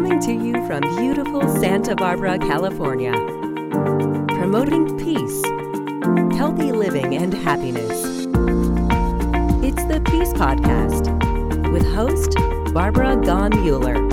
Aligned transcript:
Coming 0.00 0.20
to 0.20 0.32
you 0.32 0.66
from 0.66 0.80
beautiful 0.96 1.46
Santa 1.60 1.94
Barbara, 1.94 2.38
California. 2.38 3.12
Promoting 4.28 4.98
peace, 4.98 5.44
healthy 6.38 6.72
living, 6.72 7.16
and 7.16 7.34
happiness. 7.34 8.00
It's 9.62 9.84
the 9.84 10.00
Peace 10.06 10.32
Podcast 10.32 11.70
with 11.70 11.86
host 11.92 12.34
Barbara 12.72 13.20
Gon 13.22 13.50
Mueller. 13.62 14.09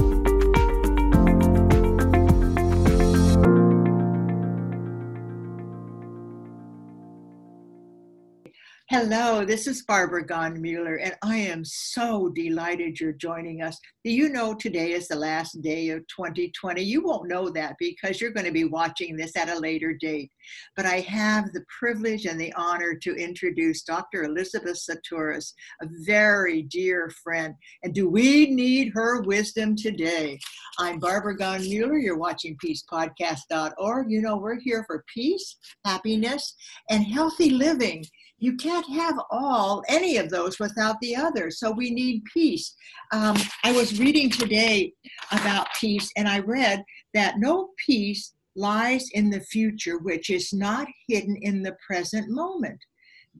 Hello, 9.00 9.46
this 9.46 9.68
is 9.68 9.84
Barbara 9.84 10.26
Gon 10.26 10.60
Mueller, 10.60 10.96
and 10.96 11.14
I 11.22 11.36
am 11.38 11.64
so 11.64 12.30
delighted 12.30 13.00
you're 13.00 13.12
joining 13.12 13.62
us. 13.62 13.78
Do 14.04 14.12
you 14.12 14.28
know 14.28 14.56
today 14.56 14.94
is 14.94 15.08
the 15.08 15.16
last 15.16 15.62
day 15.62 15.90
of 15.90 16.00
2020? 16.08 16.82
You 16.82 17.04
won't 17.04 17.30
know 17.30 17.48
that 17.52 17.76
because 17.78 18.20
you're 18.20 18.32
going 18.32 18.48
to 18.48 18.52
be 18.52 18.64
watching 18.64 19.16
this 19.16 19.36
at 19.36 19.50
a 19.50 19.60
later 19.60 19.94
date. 19.94 20.32
But 20.76 20.88
I 20.88 21.02
have 21.02 21.54
the 21.54 21.64
privilege 21.80 22.26
and 22.26 22.42
the 22.42 22.52
honor 22.54 22.96
to 23.04 23.14
introduce 23.14 23.84
Dr. 23.84 24.24
Elizabeth 24.24 24.80
Sahtouris, 24.80 25.54
a 25.84 25.88
very 26.04 26.64
dear 26.64 27.12
friend. 27.24 27.54
And 27.84 27.94
do 27.94 28.10
we 28.10 28.48
need 28.48 28.94
her 28.96 29.22
wisdom 29.22 29.76
today? 29.76 30.40
I'm 30.80 30.98
Barbara 30.98 31.38
Gon 31.38 31.62
Mueller. 31.62 32.00
You're 32.00 32.18
watching 32.18 32.58
peacepodcast.org. 32.66 34.10
You 34.10 34.22
know, 34.24 34.38
we're 34.38 34.60
here 34.60 34.86
for 34.88 35.06
peace, 35.14 35.56
happiness, 35.86 36.56
and 36.90 37.06
healthy 37.06 37.52
living 37.52 38.04
you 38.40 38.56
can't 38.56 38.87
have 38.96 39.20
all 39.32 39.84
any 39.90 40.18
of 40.18 40.30
those 40.30 40.60
without 40.60 41.00
the 41.02 41.16
other. 41.16 41.52
So 41.52 41.72
we 41.72 41.92
need 41.92 42.24
peace. 42.34 42.76
Um, 43.12 43.38
i 43.64 43.72
was 43.72 44.00
reading 44.00 44.30
today 44.30 44.94
about 45.32 45.68
peace 45.80 46.12
and 46.18 46.28
i 46.28 46.40
read 46.40 46.84
that 47.14 47.40
no 47.40 47.70
peace 47.86 48.34
lies 48.56 49.10
in 49.14 49.30
the 49.30 49.40
future 49.40 50.00
which 50.00 50.30
is 50.30 50.52
not 50.52 50.88
hidden 51.08 51.38
in 51.42 51.62
the 51.62 51.76
present 51.86 52.30
moment. 52.30 52.80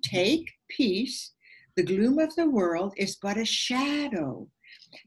Take 0.04 0.50
peace. 0.70 1.34
The 1.76 1.84
gloom 1.84 2.20
of 2.20 2.34
the 2.36 2.50
world 2.50 2.94
is 2.98 3.18
but 3.22 3.38
a 3.38 3.46
shadow. 3.46 4.48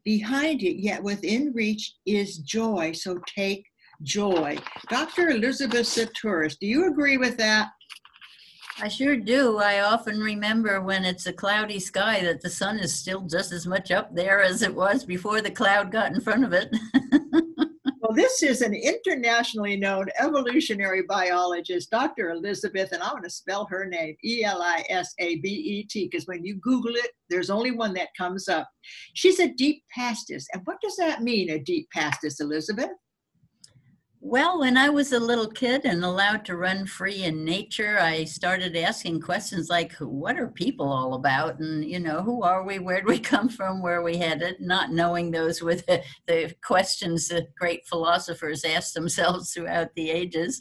Behind 0.05 0.63
it 0.63 0.81
yet 0.81 1.03
within 1.03 1.53
reach 1.55 1.95
is 2.07 2.39
joy. 2.39 2.93
So 2.93 3.19
take 3.27 3.65
joy. 4.03 4.59
Dr 4.89 5.31
elizabeth 5.31 5.87
sahtouris 5.87 6.57
do 6.59 6.67
you 6.67 6.89
agree 6.91 7.19
with 7.19 7.37
that 7.37 7.69
I 8.79 8.89
sure 8.89 9.17
do. 9.17 9.59
I 9.59 9.81
often 9.81 10.21
remember 10.21 10.81
when 10.81 11.05
it's 11.05 11.27
a 11.27 11.33
cloudy 11.33 11.81
sky 11.81 12.23
that 12.23 12.41
the 12.41 12.51
sun 12.51 12.79
is 12.79 12.95
still 12.95 13.23
just 13.23 13.53
as 13.53 13.67
much 13.67 13.91
up 13.91 14.15
there 14.15 14.43
as 14.43 14.63
it 14.63 14.75
was 14.75 15.05
before 15.05 15.43
the 15.43 15.51
cloud 15.51 15.91
got 15.91 16.13
in 16.13 16.21
front 16.21 16.45
of 16.45 16.53
it. 16.53 16.75
well, 18.01 18.15
this 18.15 18.43
is 18.43 18.63
an 18.63 18.75
internationally 18.75 19.77
known 19.77 20.07
evolutionary 20.19 21.03
biologist, 21.03 21.91
Dr. 21.91 22.31
Elizabeth, 22.31 22.93
and 22.93 23.03
I 23.03 23.13
want 23.13 23.25
to 23.25 23.31
spell 23.31 23.67
her 23.71 23.87
name 23.87 24.17
E 24.25 24.45
L 24.45 24.63
I 24.63 24.85
S 24.89 25.15
A 25.19 25.37
B 25.37 25.49
E 25.49 25.85
T, 25.85 26.09
because 26.11 26.27
when 26.27 26.45
you 26.45 26.55
Google 26.57 26.95
it, 26.95 27.11
there's 27.29 27.51
only 27.51 27.73
one 27.73 27.93
that 27.95 28.09
comes 28.17 28.49
up. 28.49 28.69
She's 29.15 29.41
a 29.41 29.53
deep 29.53 29.83
pastist. 29.97 30.47
And 30.53 30.63
what 30.65 30.81
does 30.81 30.97
that 30.97 31.23
mean, 31.23 31.51
a 31.51 31.59
deep 31.59 31.89
pastist, 31.95 32.41
Elizabeth? 32.41 32.91
Well, 34.23 34.61
when 34.61 34.77
I 34.77 34.91
was 34.91 35.13
a 35.13 35.19
little 35.19 35.49
kid 35.49 35.87
and 35.87 36.05
allowed 36.05 36.45
to 36.45 36.57
run 36.57 36.85
free 36.85 37.25
in 37.25 37.43
nature, 37.43 37.99
I 37.99 38.25
started 38.25 38.77
asking 38.77 39.23
questions 39.23 39.71
like, 39.71 39.95
what 39.95 40.39
are 40.39 40.49
people 40.49 40.93
all 40.93 41.15
about? 41.15 41.59
And, 41.59 41.83
you 41.83 41.99
know, 41.99 42.21
who 42.21 42.43
are 42.43 42.63
we? 42.63 42.79
Where 42.79 43.01
do 43.01 43.07
we 43.07 43.19
come 43.33 43.49
from? 43.49 43.81
Where 43.81 44.01
are 44.01 44.03
we 44.03 44.19
headed? 44.19 44.57
Not 44.61 44.93
knowing 44.93 45.31
those 45.31 45.63
were 45.63 45.77
the, 45.77 46.03
the 46.27 46.55
questions 46.63 47.29
that 47.29 47.55
great 47.55 47.87
philosophers 47.87 48.63
asked 48.63 48.93
themselves 48.93 49.55
throughout 49.55 49.95
the 49.95 50.11
ages. 50.11 50.61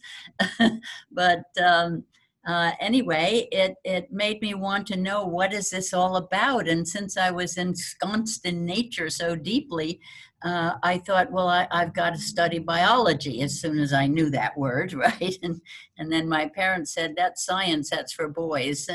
but 1.12 1.44
um, 1.62 2.06
uh, 2.48 2.72
anyway, 2.80 3.48
it, 3.52 3.76
it 3.84 4.12
made 4.12 4.42
me 4.42 4.54
want 4.54 4.88
to 4.88 4.96
know 4.96 5.26
what 5.26 5.54
is 5.54 5.70
this 5.70 5.94
all 5.94 6.16
about? 6.16 6.68
And 6.68 6.88
since 6.88 7.18
I 7.18 7.32
was 7.32 7.58
ensconced 7.58 8.46
in 8.46 8.66
nature 8.66 9.10
so 9.10 9.36
deeply, 9.36 10.00
uh, 10.44 10.76
I 10.84 11.00
thought, 11.00 11.32
well, 11.32 11.50
I, 11.50 11.68
have 11.72 11.94
got 11.94 12.12
to 12.12 12.20
study 12.20 12.60
biology 12.60 13.42
as 13.42 13.60
soon 13.60 13.78
as 13.78 13.92
I 13.92 14.08
knew 14.08 14.30
that 14.30 14.58
word, 14.58 14.94
right? 14.94 15.38
And 15.44 15.62
and 15.98 16.12
then 16.12 16.30
my 16.30 16.48
parents 16.48 16.94
said, 16.94 17.14
that's 17.18 17.46
science, 17.46 17.90
that's 17.90 18.14
for 18.14 18.30
boys. 18.30 18.90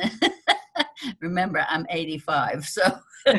Remember, 1.20 1.66
I'm 1.68 1.86
85, 1.90 2.66
so 2.66 2.98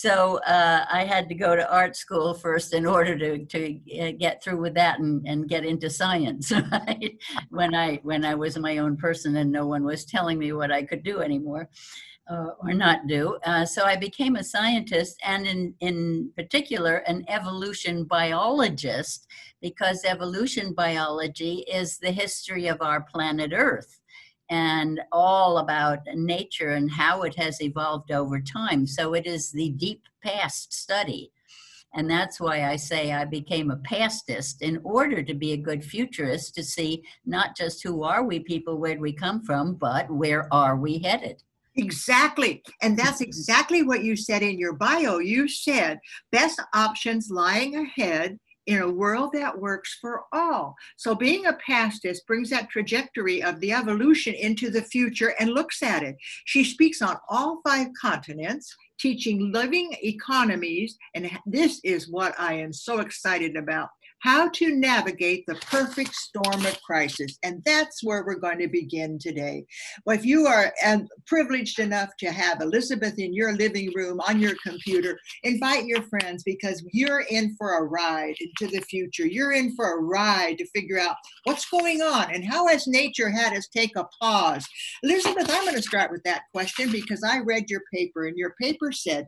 so 0.00 0.38
uh, 0.46 0.86
I 0.90 1.04
had 1.04 1.28
to 1.28 1.34
go 1.34 1.54
to 1.54 1.70
art 1.70 1.94
school 1.94 2.32
first 2.32 2.72
in 2.72 2.86
order 2.86 3.18
to 3.18 3.44
to 3.44 3.80
uh, 4.00 4.12
get 4.18 4.42
through 4.42 4.60
with 4.60 4.74
that 4.74 4.98
and, 4.98 5.26
and 5.26 5.48
get 5.48 5.64
into 5.64 5.90
science. 5.90 6.52
Right? 6.70 7.18
When 7.50 7.74
I 7.74 8.00
when 8.02 8.24
I 8.24 8.34
was 8.34 8.56
my 8.58 8.78
own 8.78 8.96
person 8.96 9.36
and 9.36 9.50
no 9.50 9.66
one 9.66 9.84
was 9.84 10.04
telling 10.04 10.38
me 10.38 10.52
what 10.52 10.70
I 10.72 10.82
could 10.84 11.02
do 11.02 11.20
anymore 11.20 11.68
uh, 12.30 12.50
or 12.60 12.72
not 12.72 13.06
do. 13.06 13.38
Uh, 13.44 13.66
so 13.66 13.84
I 13.84 13.96
became 13.96 14.36
a 14.36 14.44
scientist 14.44 15.16
and, 15.24 15.46
in, 15.46 15.74
in 15.80 16.30
particular, 16.36 16.96
an 17.08 17.24
evolution 17.28 18.04
biologist, 18.04 19.26
because 19.60 20.04
evolution 20.04 20.72
biology 20.72 21.64
is 21.70 21.98
the 21.98 22.12
history 22.12 22.68
of 22.68 22.80
our 22.80 23.00
planet 23.02 23.52
Earth 23.54 23.99
and 24.50 25.00
all 25.12 25.58
about 25.58 26.00
nature 26.14 26.70
and 26.70 26.90
how 26.90 27.22
it 27.22 27.36
has 27.36 27.62
evolved 27.62 28.10
over 28.10 28.40
time. 28.40 28.86
So 28.86 29.14
it 29.14 29.26
is 29.26 29.52
the 29.52 29.70
deep 29.70 30.02
past 30.22 30.72
study. 30.74 31.30
And 31.94 32.10
that's 32.10 32.40
why 32.40 32.66
I 32.66 32.76
say 32.76 33.12
I 33.12 33.24
became 33.24 33.70
a 33.70 33.76
pastist 33.76 34.62
in 34.62 34.80
order 34.84 35.22
to 35.22 35.34
be 35.34 35.52
a 35.52 35.56
good 35.56 35.84
futurist 35.84 36.54
to 36.56 36.62
see 36.62 37.02
not 37.24 37.56
just 37.56 37.82
who 37.82 38.02
are 38.02 38.24
we 38.24 38.40
people, 38.40 38.78
where 38.78 38.98
we 38.98 39.12
come 39.12 39.42
from, 39.44 39.74
but 39.74 40.10
where 40.10 40.52
are 40.52 40.76
we 40.76 40.98
headed. 40.98 41.42
Exactly. 41.76 42.62
And 42.82 42.98
that's 42.98 43.20
exactly 43.20 43.82
what 43.82 44.04
you 44.04 44.16
said 44.16 44.42
in 44.42 44.58
your 44.58 44.72
bio. 44.72 45.18
You 45.18 45.48
said 45.48 46.00
best 46.30 46.60
options 46.74 47.30
lying 47.30 47.76
ahead 47.76 48.38
in 48.66 48.82
a 48.82 48.90
world 48.90 49.30
that 49.32 49.58
works 49.58 49.98
for 50.00 50.24
all. 50.32 50.76
So 50.96 51.14
being 51.14 51.46
a 51.46 51.58
pastist 51.66 52.26
brings 52.26 52.50
that 52.50 52.70
trajectory 52.70 53.42
of 53.42 53.60
the 53.60 53.72
evolution 53.72 54.34
into 54.34 54.70
the 54.70 54.82
future 54.82 55.34
and 55.40 55.50
looks 55.50 55.82
at 55.82 56.02
it. 56.02 56.16
She 56.44 56.64
speaks 56.64 57.02
on 57.02 57.16
all 57.28 57.60
five 57.66 57.88
continents, 58.00 58.74
teaching 58.98 59.52
living 59.52 59.94
economies. 60.02 60.96
And 61.14 61.30
this 61.46 61.80
is 61.84 62.08
what 62.08 62.34
I 62.38 62.54
am 62.54 62.72
so 62.72 63.00
excited 63.00 63.56
about 63.56 63.88
how 64.20 64.48
to 64.50 64.74
navigate 64.74 65.44
the 65.46 65.54
perfect 65.56 66.14
storm 66.14 66.66
of 66.66 66.80
crisis. 66.82 67.38
And 67.42 67.62
that's 67.64 68.04
where 68.04 68.24
we're 68.24 68.38
going 68.38 68.58
to 68.58 68.68
begin 68.68 69.18
today. 69.18 69.64
Well, 70.04 70.16
if 70.16 70.24
you 70.24 70.46
are 70.46 70.72
um, 70.86 71.08
privileged 71.26 71.78
enough 71.78 72.10
to 72.18 72.30
have 72.30 72.60
Elizabeth 72.60 73.18
in 73.18 73.32
your 73.32 73.52
living 73.54 73.92
room 73.94 74.20
on 74.28 74.40
your 74.40 74.54
computer, 74.64 75.18
invite 75.42 75.86
your 75.86 76.02
friends 76.02 76.42
because 76.42 76.84
you're 76.92 77.24
in 77.30 77.54
for 77.56 77.78
a 77.78 77.82
ride 77.82 78.34
into 78.40 78.72
the 78.74 78.82
future. 78.82 79.26
You're 79.26 79.52
in 79.52 79.74
for 79.74 79.98
a 79.98 80.02
ride 80.02 80.58
to 80.58 80.66
figure 80.74 80.98
out 80.98 81.16
what's 81.44 81.68
going 81.70 82.02
on 82.02 82.34
and 82.34 82.44
how 82.44 82.68
has 82.68 82.86
nature 82.86 83.30
had 83.30 83.54
us 83.56 83.68
take 83.68 83.96
a 83.96 84.06
pause. 84.20 84.66
Elizabeth, 85.02 85.50
I'm 85.50 85.64
going 85.64 85.76
to 85.76 85.82
start 85.82 86.10
with 86.10 86.22
that 86.24 86.42
question 86.52 86.92
because 86.92 87.22
I 87.26 87.38
read 87.38 87.70
your 87.70 87.82
paper 87.92 88.26
and 88.26 88.36
your 88.36 88.54
paper 88.60 88.92
said 88.92 89.26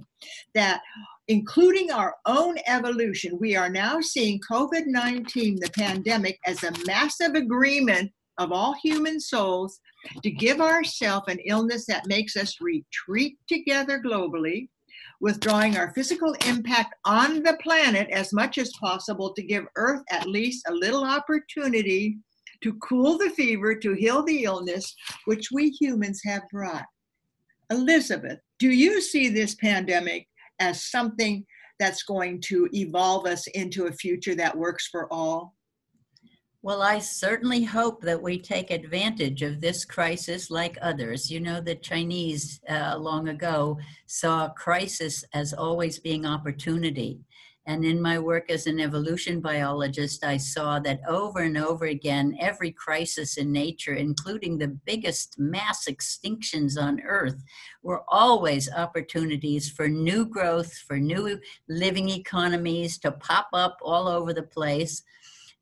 that 0.55 0.83
including 1.29 1.91
our 1.91 2.15
own 2.27 2.57
evolution, 2.67 3.39
we 3.39 3.57
are 3.57 3.69
now 3.69 4.01
seeing 4.01 4.41
COVID 4.51 4.87
19, 4.87 5.57
the 5.61 5.71
pandemic, 5.71 6.39
as 6.47 6.63
a 6.63 6.73
massive 6.87 7.35
agreement 7.35 8.11
of 8.39 8.53
all 8.53 8.75
human 8.83 9.21
souls 9.21 9.81
to 10.23 10.31
give 10.31 10.61
ourselves 10.61 11.29
an 11.29 11.39
illness 11.47 11.87
that 11.87 12.07
makes 12.07 12.37
us 12.37 12.61
retreat 12.61 13.39
together 13.49 14.01
globally, 14.05 14.69
withdrawing 15.21 15.77
our 15.77 15.93
physical 15.95 16.35
impact 16.47 16.95
on 17.05 17.43
the 17.43 17.57
planet 17.63 18.09
as 18.11 18.33
much 18.33 18.59
as 18.59 18.73
possible 18.81 19.33
to 19.33 19.43
give 19.43 19.65
Earth 19.77 20.03
at 20.11 20.27
least 20.27 20.67
a 20.69 20.75
little 20.75 21.05
opportunity 21.05 22.19
to 22.63 22.75
cool 22.75 23.19
the 23.19 23.31
fever, 23.31 23.75
to 23.75 23.93
heal 23.95 24.23
the 24.23 24.45
illness 24.45 24.95
which 25.27 25.51
we 25.53 25.71
humans 25.71 26.21
have 26.25 26.43
brought. 26.51 26.85
Elizabeth, 27.71 28.39
do 28.59 28.71
you 28.71 29.01
see 29.01 29.29
this 29.29 29.55
pandemic 29.57 30.27
as 30.63 30.85
something 30.85 31.45
that's 31.79 32.05
going 32.05 32.41
to 32.41 32.69
evolve 32.73 33.27
us 33.27 33.47
into 33.49 33.87
a 33.87 33.93
future 33.93 34.35
that 34.37 34.57
works 34.57 34.87
for 34.87 35.13
all? 35.13 35.55
Well, 36.65 36.81
I 36.81 37.01
certainly 37.01 37.65
hope 37.65 38.03
that 38.03 38.23
we 38.23 38.39
take 38.39 38.71
advantage 38.71 39.43
of 39.43 39.61
this 39.61 39.85
crisis 39.85 40.49
like 40.49 40.79
others. 40.81 41.29
You 41.29 41.41
know, 41.41 41.61
the 41.61 41.75
Chinese 41.75 42.61
uh, 42.69 42.97
long 42.97 43.29
ago 43.29 43.81
saw 44.07 44.49
crisis 44.51 45.25
as 45.35 45.53
always 45.53 45.99
being 45.99 46.25
opportunity. 46.25 47.19
And 47.65 47.85
in 47.85 48.03
my 48.03 48.19
work 48.19 48.51
as 48.51 48.67
an 48.67 48.81
evolution 48.81 49.41
biologist, 49.41 50.25
I 50.25 50.37
saw 50.37 50.81
that 50.81 51.01
over 51.07 51.41
and 51.41 51.57
over 51.57 51.85
again, 51.85 52.37
every 52.41 52.73
crisis 52.73 53.37
in 53.37 53.53
nature, 53.53 53.95
including 53.95 54.59
the 54.59 54.77
biggest 54.85 55.39
mass 55.39 55.87
extinctions 55.89 56.77
on 56.77 57.01
Earth, 57.03 57.41
were 57.83 58.03
always 58.09 58.73
opportunities 58.73 59.71
for 59.71 59.89
new 59.89 60.27
growth, 60.27 60.77
for 60.77 60.99
new 60.99 61.39
living 61.69 62.09
economies 62.09 62.99
to 62.99 63.13
pop 63.13 63.49
up 63.53 63.79
all 63.81 64.09
over 64.09 64.33
the 64.33 64.43
place. 64.43 65.05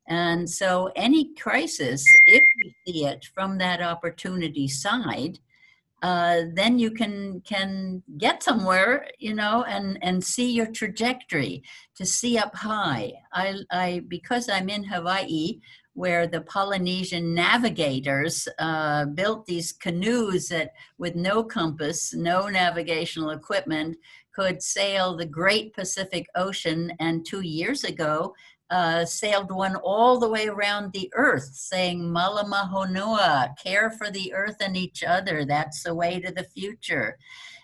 And 0.07 0.49
so, 0.49 0.91
any 0.95 1.35
crisis, 1.35 2.03
if 2.25 2.43
we 2.63 2.75
see 2.85 3.05
it 3.05 3.25
from 3.35 3.59
that 3.59 3.81
opportunity 3.81 4.67
side, 4.67 5.37
uh, 6.01 6.41
then 6.53 6.79
you 6.79 6.91
can 6.91 7.41
can 7.41 8.01
get 8.17 8.43
somewhere, 8.43 9.07
you 9.19 9.33
know, 9.33 9.63
and 9.67 9.99
and 10.01 10.23
see 10.23 10.51
your 10.51 10.67
trajectory 10.67 11.63
to 11.95 12.05
see 12.05 12.37
up 12.37 12.55
high. 12.55 13.13
I, 13.33 13.55
I 13.71 14.01
because 14.07 14.49
I'm 14.49 14.69
in 14.69 14.83
Hawaii, 14.83 15.59
where 15.93 16.25
the 16.25 16.41
Polynesian 16.41 17.33
navigators 17.35 18.47
uh, 18.59 19.05
built 19.05 19.45
these 19.45 19.73
canoes 19.73 20.47
that, 20.47 20.71
with 20.97 21.15
no 21.15 21.43
compass, 21.43 22.13
no 22.13 22.47
navigational 22.47 23.31
equipment, 23.31 23.97
could 24.33 24.61
sail 24.61 25.15
the 25.15 25.25
Great 25.25 25.73
Pacific 25.73 26.25
Ocean. 26.35 26.91
And 26.99 27.25
two 27.25 27.41
years 27.41 27.83
ago, 27.83 28.33
uh, 28.71 29.05
sailed 29.05 29.51
one 29.51 29.75
all 29.75 30.17
the 30.17 30.29
way 30.29 30.47
around 30.47 30.93
the 30.93 31.11
earth, 31.13 31.51
saying 31.53 32.01
Malama 32.01 32.71
Honua, 32.71 33.53
care 33.61 33.91
for 33.91 34.09
the 34.09 34.33
earth 34.33 34.57
and 34.61 34.77
each 34.77 35.03
other. 35.03 35.45
That's 35.45 35.83
the 35.83 35.93
way 35.93 36.19
to 36.21 36.31
the 36.31 36.45
future. 36.45 37.17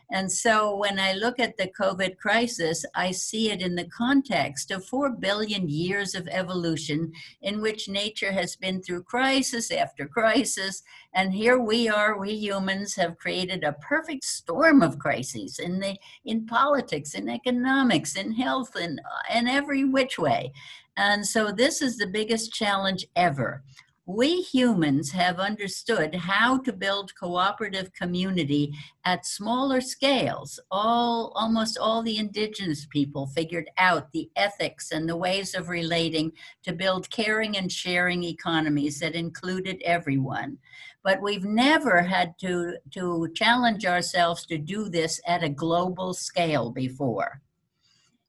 And 0.09 0.31
so 0.31 0.74
when 0.74 1.00
I 1.00 1.13
look 1.13 1.38
at 1.38 1.57
the 1.57 1.68
COVID 1.68 2.18
crisis, 2.18 2.86
I 2.95 3.12
see 3.12 3.51
it 3.51 3.62
in 3.62 3.75
the 3.75 3.89
context 3.89 4.71
of 4.71 4.86
four 4.86 5.09
billion 5.09 5.68
years 5.68 6.15
of 6.15 6.30
evolution 6.30 7.12
in 7.42 7.62
which 7.62 7.89
nature 7.89 8.31
has 8.31 8.56
been 8.56 8.81
through 8.81 9.04
crisis 9.04 9.69
after 9.69 10.07
crisis. 10.07 10.81
And 11.13 11.33
here 11.33 11.59
we 11.59 11.89
are, 11.89 12.18
we 12.18 12.31
humans 12.31 12.95
have 12.95 13.18
created 13.18 13.65
a 13.65 13.74
perfect 13.74 14.24
storm 14.24 14.81
of 14.81 14.98
crises 14.98 15.59
in 15.59 15.81
the 15.81 15.98
in 16.24 16.45
politics, 16.45 17.13
in 17.13 17.27
economics, 17.27 18.15
in 18.15 18.31
health, 18.31 18.77
in, 18.77 19.00
in 19.33 19.48
every 19.48 19.83
which 19.83 20.18
way. 20.18 20.54
And 20.97 21.25
so 21.25 21.51
this 21.51 21.81
is 21.81 21.97
the 21.97 22.07
biggest 22.07 22.51
challenge 22.51 23.05
ever. 23.15 23.63
We 24.07 24.41
humans 24.41 25.11
have 25.11 25.38
understood 25.38 26.15
how 26.15 26.59
to 26.59 26.71
build 26.71 27.13
cooperative 27.15 27.94
community 27.94 28.73
at 29.03 29.25
smaller 29.25 29.81
scales. 29.81 30.59
All 30.71 31.33
almost 31.35 31.77
all 31.77 32.01
the 32.01 32.17
indigenous 32.17 32.88
people 32.89 33.27
figured 33.27 33.69
out 33.77 34.11
the 34.13 34.29
ethics 34.35 34.91
and 34.91 35.07
the 35.07 35.17
ways 35.17 35.53
of 35.53 35.69
relating 35.69 36.31
to 36.63 36.73
build 36.73 37.09
caring 37.09 37.57
and 37.57 37.69
sharing 37.69 38.23
economies 38.23 39.01
that 39.01 39.13
included 39.13 39.81
everyone. 39.83 40.57
But 41.03 41.21
we've 41.21 41.45
never 41.45 42.01
had 42.01 42.39
to, 42.39 42.77
to 42.91 43.27
challenge 43.35 43.85
ourselves 43.85 44.45
to 44.47 44.57
do 44.57 44.89
this 44.89 45.19
at 45.27 45.44
a 45.44 45.49
global 45.49 46.13
scale 46.13 46.71
before 46.71 47.41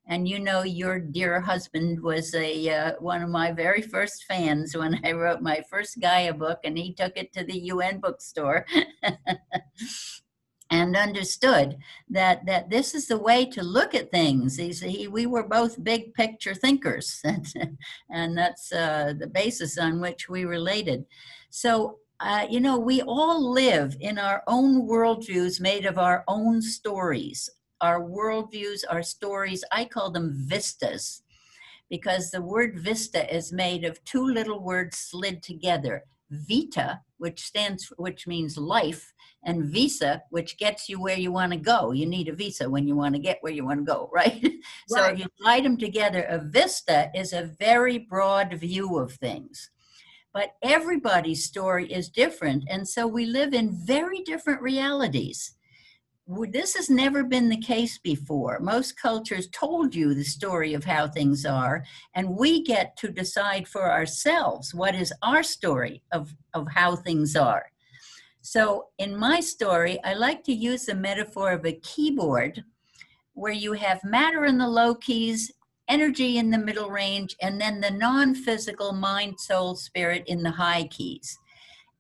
and 0.09 0.27
you 0.27 0.39
know 0.39 0.63
your 0.63 0.99
dear 0.99 1.41
husband 1.41 2.01
was 2.03 2.35
a 2.35 2.69
uh, 2.71 2.93
one 2.99 3.23
of 3.23 3.29
my 3.29 3.53
very 3.53 3.83
first 3.83 4.25
fans 4.25 4.77
when 4.77 5.01
I 5.05 5.13
wrote 5.13 5.43
my 5.43 5.63
first 5.71 6.01
Gaia 6.01 6.33
book, 6.33 6.61
and 6.65 6.77
he 6.77 6.95
took 6.95 7.17
it 7.17 7.33
to 7.35 7.45
the 7.45 7.59
UN 7.73 8.01
bookstore. 8.01 8.67
and 10.71 10.97
understood 10.97 11.79
that 12.11 12.45
that 12.47 12.71
this 12.71 12.95
is 12.95 13.07
the 13.07 13.19
way 13.19 13.45
to 13.47 13.63
look 13.63 13.95
at 13.95 14.11
things. 14.11 14.57
He's, 14.57 14.81
he, 14.81 15.09
we 15.09 15.27
were 15.27 15.45
both 15.45 15.83
big 15.83 16.15
picture 16.15 16.55
thinkers, 16.55 17.23
and 18.11 18.37
that's 18.37 18.73
uh, 18.73 19.15
the 19.19 19.27
basis 19.27 19.79
on 19.79 20.01
which 20.01 20.29
we 20.29 20.45
related. 20.45 21.05
So. 21.51 21.99
Uh, 22.21 22.45
you 22.51 22.59
know, 22.59 22.77
we 22.77 23.01
all 23.03 23.53
live 23.53 23.97
in 24.01 24.19
our 24.19 24.43
own 24.49 24.89
worldviews 24.89 25.61
made 25.61 25.87
of 25.87 25.99
our 25.99 26.25
own 26.27 26.61
stories, 26.61 27.49
our 27.81 28.01
worldviews, 28.01 28.81
our 28.89 29.03
stories. 29.03 29.65
I 29.73 29.85
call 29.85 30.11
them 30.11 30.33
vistas 30.35 31.23
because 31.91 32.31
the 32.31 32.43
word 32.43 32.79
vista 32.79 33.35
is 33.35 33.53
made 33.53 33.85
of 33.85 34.03
two 34.05 34.25
little 34.25 34.61
words 34.61 34.99
slid 34.99 35.43
together 35.43 36.05
vita 36.31 37.01
which 37.17 37.41
stands 37.41 37.91
which 37.97 38.27
means 38.27 38.59
life 38.59 39.13
and 39.45 39.65
visa 39.65 40.23
which 40.31 40.59
gets 40.59 40.89
you 40.89 41.01
where 41.01 41.17
you 41.17 41.33
want 41.33 41.53
to 41.53 41.59
go 41.59 41.93
you 41.93 42.05
need 42.05 42.29
a 42.29 42.35
visa 42.35 42.69
when 42.69 42.87
you 42.87 42.95
want 42.95 43.15
to 43.15 43.21
get 43.21 43.39
where 43.41 43.53
you 43.53 43.65
want 43.65 43.81
to 43.81 43.85
go 43.85 44.11
right, 44.13 44.41
right. 44.43 44.53
so 44.89 45.05
if 45.05 45.19
you 45.19 45.27
slide 45.41 45.65
them 45.65 45.77
together 45.77 46.25
a 46.25 46.39
vista 46.39 47.11
is 47.15 47.33
a 47.33 47.51
very 47.59 47.99
broad 47.99 48.53
view 48.55 48.99
of 48.99 49.13
things 49.13 49.71
but 50.35 50.55
everybody's 50.63 51.45
story 51.45 51.91
is 51.91 52.11
different 52.11 52.63
and 52.69 52.87
so 52.87 53.07
we 53.07 53.25
live 53.25 53.55
in 53.55 53.73
very 53.73 54.21
different 54.21 54.61
realities 54.61 55.55
this 56.29 56.75
has 56.75 56.91
never 56.91 57.25
been 57.25 57.49
the 57.49 57.57
case 57.57 57.99
before. 57.99 58.59
Most 58.61 59.01
cultures 59.01 59.49
told 59.49 59.95
you 59.95 60.13
the 60.13 60.25
story 60.25 60.75
of 60.75 60.85
how 60.85 61.09
things 61.09 61.47
are, 61.47 61.85
and 62.15 62.37
we 62.37 62.63
get 62.63 62.97
to 62.99 63.09
decide 63.09 63.67
for 63.67 63.91
ourselves 63.91 64.75
what 64.75 64.95
is 64.95 65.13
our 65.23 65.43
story 65.43 66.03
of, 66.13 66.35
of 66.53 66.69
how 66.69 66.97
things 66.97 67.35
are. 67.35 67.67
So, 68.43 68.89
in 68.99 69.17
my 69.17 69.41
story, 69.41 69.99
I 70.05 70.15
like 70.15 70.45
to 70.45 70.53
use 70.53 70.85
the 70.85 70.95
metaphor 70.95 71.53
of 71.53 71.65
a 71.65 71.81
keyboard 71.81 72.63
where 73.33 73.53
you 73.53 73.73
have 73.73 74.05
matter 74.05 74.45
in 74.45 74.59
the 74.59 74.69
low 74.69 74.95
keys, 74.95 75.51
energy 75.89 76.37
in 76.37 76.51
the 76.51 76.59
middle 76.59 76.91
range, 76.91 77.37
and 77.41 77.59
then 77.59 77.81
the 77.81 77.91
non 77.91 78.35
physical 78.35 78.93
mind, 78.93 79.41
soul, 79.41 79.77
spirit 79.77 80.25
in 80.27 80.43
the 80.43 80.51
high 80.51 80.89
keys. 80.89 81.39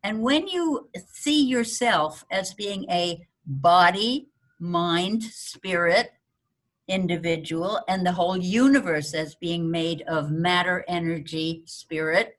And 0.02 0.20
when 0.22 0.46
you 0.46 0.88
see 1.12 1.44
yourself 1.44 2.24
as 2.30 2.54
being 2.54 2.84
a 2.90 3.26
body, 3.48 4.28
mind, 4.60 5.24
spirit, 5.24 6.12
individual, 6.86 7.80
and 7.88 8.04
the 8.04 8.12
whole 8.12 8.36
universe 8.36 9.14
as 9.14 9.34
being 9.34 9.70
made 9.70 10.02
of 10.02 10.30
matter, 10.30 10.84
energy, 10.86 11.62
spirit, 11.64 12.38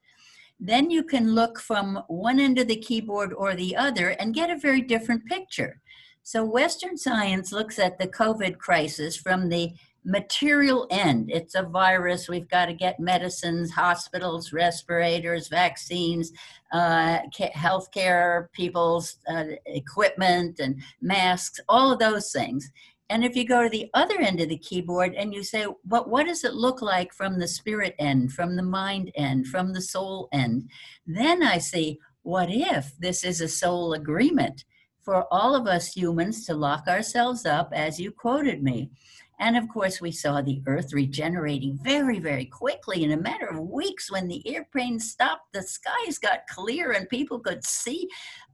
then 0.60 0.90
you 0.90 1.04
can 1.04 1.34
look 1.36 1.60
from 1.60 2.04
one 2.08 2.40
end 2.40 2.60
of 2.60 2.68
the 2.68 2.76
keyboard 2.76 3.34
or 3.34 3.56
the 3.56 3.76
other 3.76 4.10
and 4.10 4.34
get 4.34 4.50
a 4.50 4.58
very 4.58 4.82
different 4.82 5.26
picture. 5.26 5.82
So, 6.24 6.44
Western 6.44 6.98
science 6.98 7.52
looks 7.52 7.80
at 7.80 7.98
the 7.98 8.08
COVID 8.08 8.58
crisis 8.58 9.16
from 9.16 9.50
the 9.50 9.74
material 10.06 10.88
end. 10.90 11.30
It's 11.32 11.56
a 11.56 11.64
virus. 11.64 12.30
We've 12.30 12.50
got 12.50 12.68
to 12.68 12.74
get 12.74 13.00
medicines, 13.00 13.72
hospitals, 13.72 14.54
respirators, 14.54 15.48
vaccines, 15.48 16.32
uh, 16.72 17.20
healthcare 17.38 18.52
people's 18.52 19.18
uh, 19.30 19.46
equipment 19.66 20.60
and 20.60 20.82
masks, 21.02 21.60
all 21.68 21.92
of 21.92 22.00
those 22.00 22.32
things. 22.32 22.72
And 23.12 23.24
if 23.24 23.36
you 23.36 23.48
go 23.48 23.64
to 23.64 23.70
the 23.70 23.90
other 23.96 24.20
end 24.20 24.40
of 24.40 24.50
the 24.50 24.58
keyboard 24.58 25.16
and 25.16 25.34
you 25.34 25.44
say, 25.44 25.66
but 25.84 26.10
what 26.10 26.28
does 26.28 26.44
it 26.44 26.54
look 26.54 26.82
like 26.82 27.12
from 27.12 27.40
the 27.40 27.48
spirit 27.48 27.96
end, 27.98 28.34
from 28.34 28.56
the 28.56 28.64
mind 28.64 29.12
end, 29.16 29.48
from 29.48 29.74
the 29.74 29.82
soul 29.82 30.30
end? 30.32 30.70
Then 31.08 31.42
I 31.42 31.58
see, 31.58 32.00
what 32.22 32.50
if 32.52 32.96
this 33.00 33.24
is 33.24 33.42
a 33.42 33.48
soul 33.48 33.94
agreement 33.94 34.64
for 35.02 35.26
all 35.34 35.56
of 35.56 35.66
us 35.66 35.94
humans 35.94 36.46
to 36.46 36.54
lock 36.54 36.88
ourselves 36.88 37.48
up, 37.48 37.72
as 37.74 38.00
you 38.00 38.12
quoted 38.12 38.62
me? 38.62 38.92
And 39.40 39.56
of 39.56 39.70
course, 39.70 40.02
we 40.02 40.12
saw 40.12 40.42
the 40.42 40.62
Earth 40.68 40.94
regenerating 40.94 41.80
very, 41.82 42.20
very 42.20 42.46
quickly 42.46 43.04
in 43.06 43.12
a 43.12 43.18
matter 43.18 43.48
of 43.48 43.60
weeks 43.60 44.12
when 44.12 44.28
the 44.28 44.46
airplanes 44.54 45.10
stopped. 45.10 45.54
The 45.54 45.64
skies 45.64 46.18
got 46.18 46.48
clear 46.48 46.92
and 46.92 47.08
people 47.08 47.40
could 47.40 47.64
see 47.64 48.08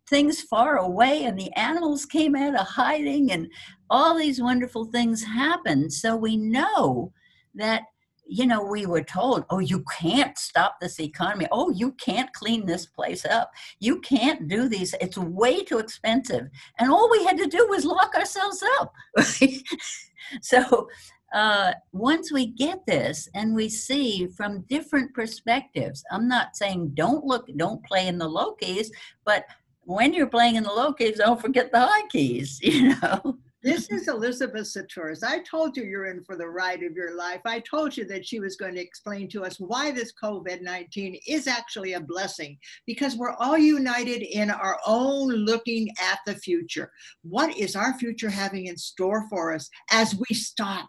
things 0.07 0.41
far 0.41 0.77
away, 0.77 1.23
and 1.23 1.37
the 1.37 1.51
animals 1.53 2.05
came 2.05 2.35
out 2.35 2.53
of 2.53 2.67
hiding, 2.67 3.31
and 3.31 3.51
all 3.89 4.15
these 4.15 4.39
wonderful 4.39 4.85
things 4.85 5.23
happened. 5.23 5.91
So 5.91 6.15
we 6.15 6.37
know 6.37 7.11
that 7.55 7.83
you 8.27 8.45
know, 8.45 8.63
we 8.63 8.85
were 8.85 9.03
told, 9.03 9.45
oh, 9.49 9.59
you 9.59 9.83
can't 9.99 10.37
stop 10.37 10.79
this 10.79 10.99
economy. 10.99 11.47
Oh, 11.51 11.69
you 11.71 11.91
can't 11.93 12.31
clean 12.33 12.65
this 12.65 12.85
place 12.85 13.25
up. 13.25 13.51
You 13.79 13.99
can't 14.01 14.47
do 14.47 14.67
these. 14.67 14.95
It's 14.99 15.17
way 15.17 15.63
too 15.63 15.77
expensive. 15.77 16.47
And 16.79 16.91
all 16.91 17.09
we 17.09 17.23
had 17.23 17.37
to 17.37 17.47
do 17.47 17.67
was 17.69 17.85
lock 17.85 18.15
ourselves 18.15 18.63
up. 18.79 18.93
so 20.41 20.87
uh, 21.33 21.73
once 21.91 22.31
we 22.31 22.47
get 22.47 22.85
this 22.85 23.29
and 23.35 23.55
we 23.55 23.69
see 23.69 24.27
from 24.27 24.61
different 24.69 25.13
perspectives, 25.13 26.03
I'm 26.11 26.27
not 26.27 26.55
saying 26.55 26.91
don't 26.95 27.25
look, 27.25 27.47
don't 27.57 27.83
play 27.85 28.07
in 28.07 28.17
the 28.17 28.27
low 28.27 28.53
keys, 28.53 28.91
but 29.25 29.45
when 29.81 30.13
you're 30.13 30.27
playing 30.27 30.55
in 30.55 30.63
the 30.63 30.71
low 30.71 30.93
keys, 30.93 31.17
don't 31.17 31.39
forget 31.39 31.71
the 31.71 31.81
high 31.81 32.07
keys, 32.07 32.59
you 32.63 32.95
know. 33.01 33.37
This 33.65 33.89
is 33.89 34.07
Elizabeth 34.07 34.67
Sahtouris. 34.67 35.23
I 35.23 35.39
told 35.39 35.75
you 35.75 35.85
you're 35.85 36.05
in 36.05 36.23
for 36.23 36.37
the 36.37 36.47
ride 36.47 36.83
of 36.83 36.95
your 36.95 37.17
life. 37.17 37.41
I 37.45 37.61
told 37.61 37.97
you 37.97 38.05
that 38.05 38.23
she 38.23 38.39
was 38.39 38.57
going 38.57 38.75
to 38.75 38.79
explain 38.81 39.27
to 39.29 39.43
us 39.43 39.59
why 39.59 39.89
this 39.89 40.13
COVID 40.23 40.61
19 40.61 41.17
is 41.27 41.47
actually 41.47 41.93
a 41.93 41.99
blessing 41.99 42.59
because 42.85 43.15
we're 43.15 43.33
all 43.33 43.57
united 43.57 44.21
in 44.21 44.51
our 44.51 44.77
own 44.85 45.29
looking 45.29 45.89
at 45.99 46.19
the 46.27 46.35
future. 46.35 46.91
What 47.23 47.57
is 47.57 47.75
our 47.75 47.97
future 47.97 48.29
having 48.29 48.67
in 48.67 48.77
store 48.77 49.25
for 49.31 49.55
us 49.55 49.67
as 49.89 50.15
we 50.15 50.35
stop? 50.35 50.87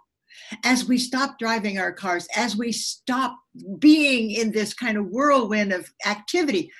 as 0.64 0.86
we 0.86 0.98
stop 0.98 1.38
driving 1.38 1.78
our 1.78 1.92
cars, 1.92 2.28
as 2.36 2.58
we 2.58 2.70
stop 2.70 3.38
being 3.78 4.32
in 4.32 4.52
this 4.52 4.74
kind 4.74 4.98
of 4.98 5.06
whirlwind 5.06 5.72
of 5.72 5.90
activity. 6.04 6.70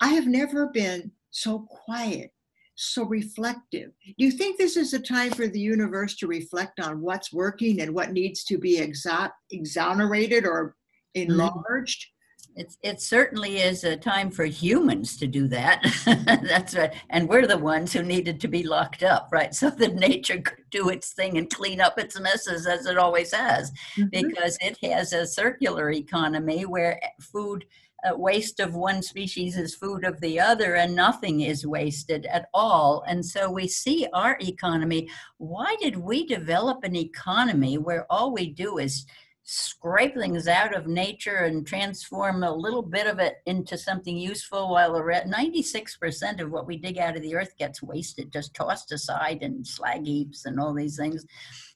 I 0.00 0.08
have 0.14 0.26
never 0.26 0.68
been 0.68 1.12
so 1.30 1.68
quiet, 1.68 2.30
so 2.78 3.04
reflective. 3.04 3.90
Do 4.06 4.24
you 4.24 4.30
think 4.30 4.56
this 4.56 4.76
is 4.76 4.94
a 4.94 5.00
time 5.00 5.32
for 5.32 5.48
the 5.48 5.58
universe 5.58 6.16
to 6.18 6.28
reflect 6.28 6.78
on 6.78 7.00
what's 7.00 7.32
working 7.32 7.80
and 7.80 7.92
what 7.92 8.12
needs 8.12 8.44
to 8.44 8.56
be 8.56 8.78
exa- 8.78 9.32
exonerated 9.50 10.46
or 10.46 10.76
mm-hmm. 11.16 11.32
enlarged? 11.32 12.06
It's, 12.54 12.78
it 12.82 13.00
certainly 13.00 13.58
is 13.58 13.82
a 13.82 13.96
time 13.96 14.30
for 14.30 14.44
humans 14.44 15.16
to 15.18 15.26
do 15.26 15.48
that. 15.48 15.82
That's 16.44 16.76
right. 16.76 16.94
And 17.10 17.28
we're 17.28 17.46
the 17.48 17.58
ones 17.58 17.92
who 17.92 18.02
needed 18.02 18.40
to 18.40 18.48
be 18.48 18.62
locked 18.62 19.02
up, 19.02 19.28
right? 19.32 19.54
So 19.54 19.70
that 19.70 19.94
nature 19.94 20.40
could 20.40 20.64
do 20.70 20.88
its 20.88 21.12
thing 21.12 21.36
and 21.36 21.50
clean 21.50 21.80
up 21.80 21.98
its 21.98 22.18
messes 22.18 22.66
as 22.66 22.86
it 22.86 22.98
always 22.98 23.32
has, 23.32 23.72
mm-hmm. 23.96 24.08
because 24.10 24.56
it 24.60 24.78
has 24.88 25.12
a 25.12 25.26
circular 25.26 25.90
economy 25.90 26.64
where 26.64 27.00
food 27.20 27.64
uh, 28.04 28.16
waste 28.16 28.60
of 28.60 28.74
one 28.74 29.02
species 29.02 29.56
is 29.56 29.74
food 29.74 30.04
of 30.04 30.20
the 30.20 30.38
other 30.38 30.76
and 30.76 30.94
nothing 30.94 31.40
is 31.40 31.66
wasted 31.66 32.26
at 32.26 32.48
all. 32.54 33.02
And 33.08 33.24
so 33.24 33.50
we 33.50 33.66
see 33.66 34.06
our 34.12 34.38
economy. 34.40 35.08
Why 35.38 35.76
did 35.80 35.96
we 35.96 36.26
develop 36.26 36.84
an 36.84 36.94
economy 36.94 37.78
where 37.78 38.06
all 38.10 38.32
we 38.32 38.50
do 38.50 38.78
is 38.78 39.06
scrape 39.50 40.14
things 40.14 40.46
out 40.46 40.76
of 40.76 40.86
nature 40.86 41.36
and 41.36 41.66
transform 41.66 42.42
a 42.42 42.54
little 42.54 42.82
bit 42.82 43.06
of 43.06 43.18
it 43.18 43.36
into 43.46 43.78
something 43.78 44.14
useful 44.14 44.68
while 44.68 44.92
the 44.92 45.02
rest 45.02 45.26
96% 45.26 46.42
of 46.42 46.50
what 46.50 46.66
we 46.66 46.76
dig 46.76 46.98
out 46.98 47.16
of 47.16 47.22
the 47.22 47.34
earth 47.34 47.56
gets 47.56 47.82
wasted 47.82 48.30
just 48.30 48.52
tossed 48.52 48.92
aside 48.92 49.38
in 49.42 49.64
slag 49.64 50.04
heaps 50.04 50.44
and 50.44 50.60
all 50.60 50.74
these 50.74 50.98
things. 50.98 51.24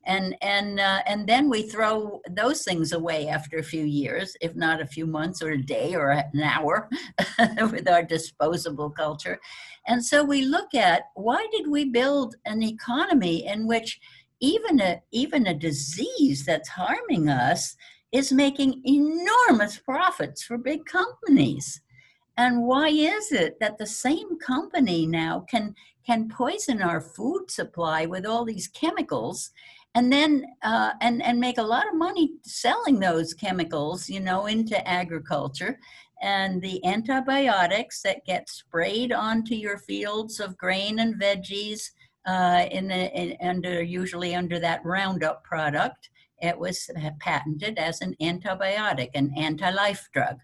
And 0.05 0.37
and 0.43 0.81
uh, 0.81 1.01
and 1.07 1.27
then 1.27 1.49
we 1.49 1.63
throw 1.63 2.21
those 2.29 2.63
things 2.63 2.93
away 2.93 3.29
after 3.29 3.57
a 3.57 3.63
few 3.63 3.85
years 3.85 4.37
if 4.43 4.55
not 4.55 4.83
a 4.83 4.87
few 4.87 5.07
months 5.07 5.41
or 5.41 5.53
a 5.53 5.63
day 5.63 5.95
or 5.95 6.11
an 6.11 6.43
hour 6.43 6.91
with 7.71 7.89
our 7.89 8.03
disposable 8.03 8.91
culture. 8.91 9.41
And 9.87 10.05
so 10.05 10.23
we 10.23 10.45
look 10.45 10.75
at 10.75 11.05
why 11.15 11.47
did 11.53 11.69
we 11.69 11.87
build 11.87 12.35
an 12.45 12.63
economy 12.63 13.47
in 13.47 13.67
which 13.67 13.99
even 14.43 14.81
a 14.81 15.01
even 15.13 15.47
a 15.47 15.55
disease 15.55 16.45
that's 16.45 16.69
harming 16.69 17.31
us 17.31 17.77
is 18.11 18.33
making 18.33 18.83
enormous 18.85 19.79
profits 19.79 20.43
for 20.43 20.59
big 20.59 20.85
companies. 20.85 21.81
And 22.37 22.65
why 22.65 22.89
is 22.89 23.33
it 23.33 23.59
that 23.61 23.79
the 23.79 23.87
same 23.87 24.39
company 24.39 25.07
now 25.07 25.47
can 25.49 25.75
can 26.05 26.29
poison 26.29 26.83
our 26.83 27.01
food 27.01 27.51
supply 27.51 28.05
with 28.05 28.27
all 28.27 28.45
these 28.45 28.69
chemicals 28.69 29.51
and 29.95 30.13
then 30.13 30.45
uh, 30.63 30.93
and 31.01 31.23
and 31.23 31.39
make 31.39 31.59
a 31.59 31.63
lot 31.63 31.87
of 31.87 31.95
money 31.95 32.33
selling 32.43 32.99
those 32.99 33.35
chemicals 33.35 34.09
you 34.09 34.19
know 34.19 34.47
into 34.47 34.89
agriculture 34.89 35.79
and 36.23 36.63
the 36.63 36.85
antibiotics 36.85 38.01
that 38.03 38.25
get 38.25 38.49
sprayed 38.49 39.13
onto 39.13 39.55
your 39.55 39.79
fields 39.79 40.41
of 40.41 40.57
grain 40.57 41.01
and 41.01 41.21
veggies 41.21 41.91
uh, 42.27 42.67
in 42.71 42.89
the 42.89 43.11
in, 43.13 43.37
under 43.41 43.83
usually 43.83 44.35
under 44.35 44.59
that 44.61 44.85
Roundup 44.85 45.45
product. 45.45 46.11
It 46.41 46.59
was 46.59 46.91
patented 47.21 47.79
as 47.79 48.01
an 48.01 48.17
antibiotic, 48.21 49.11
an 49.15 49.33
anti-life 49.37 50.09
drug. 50.13 50.39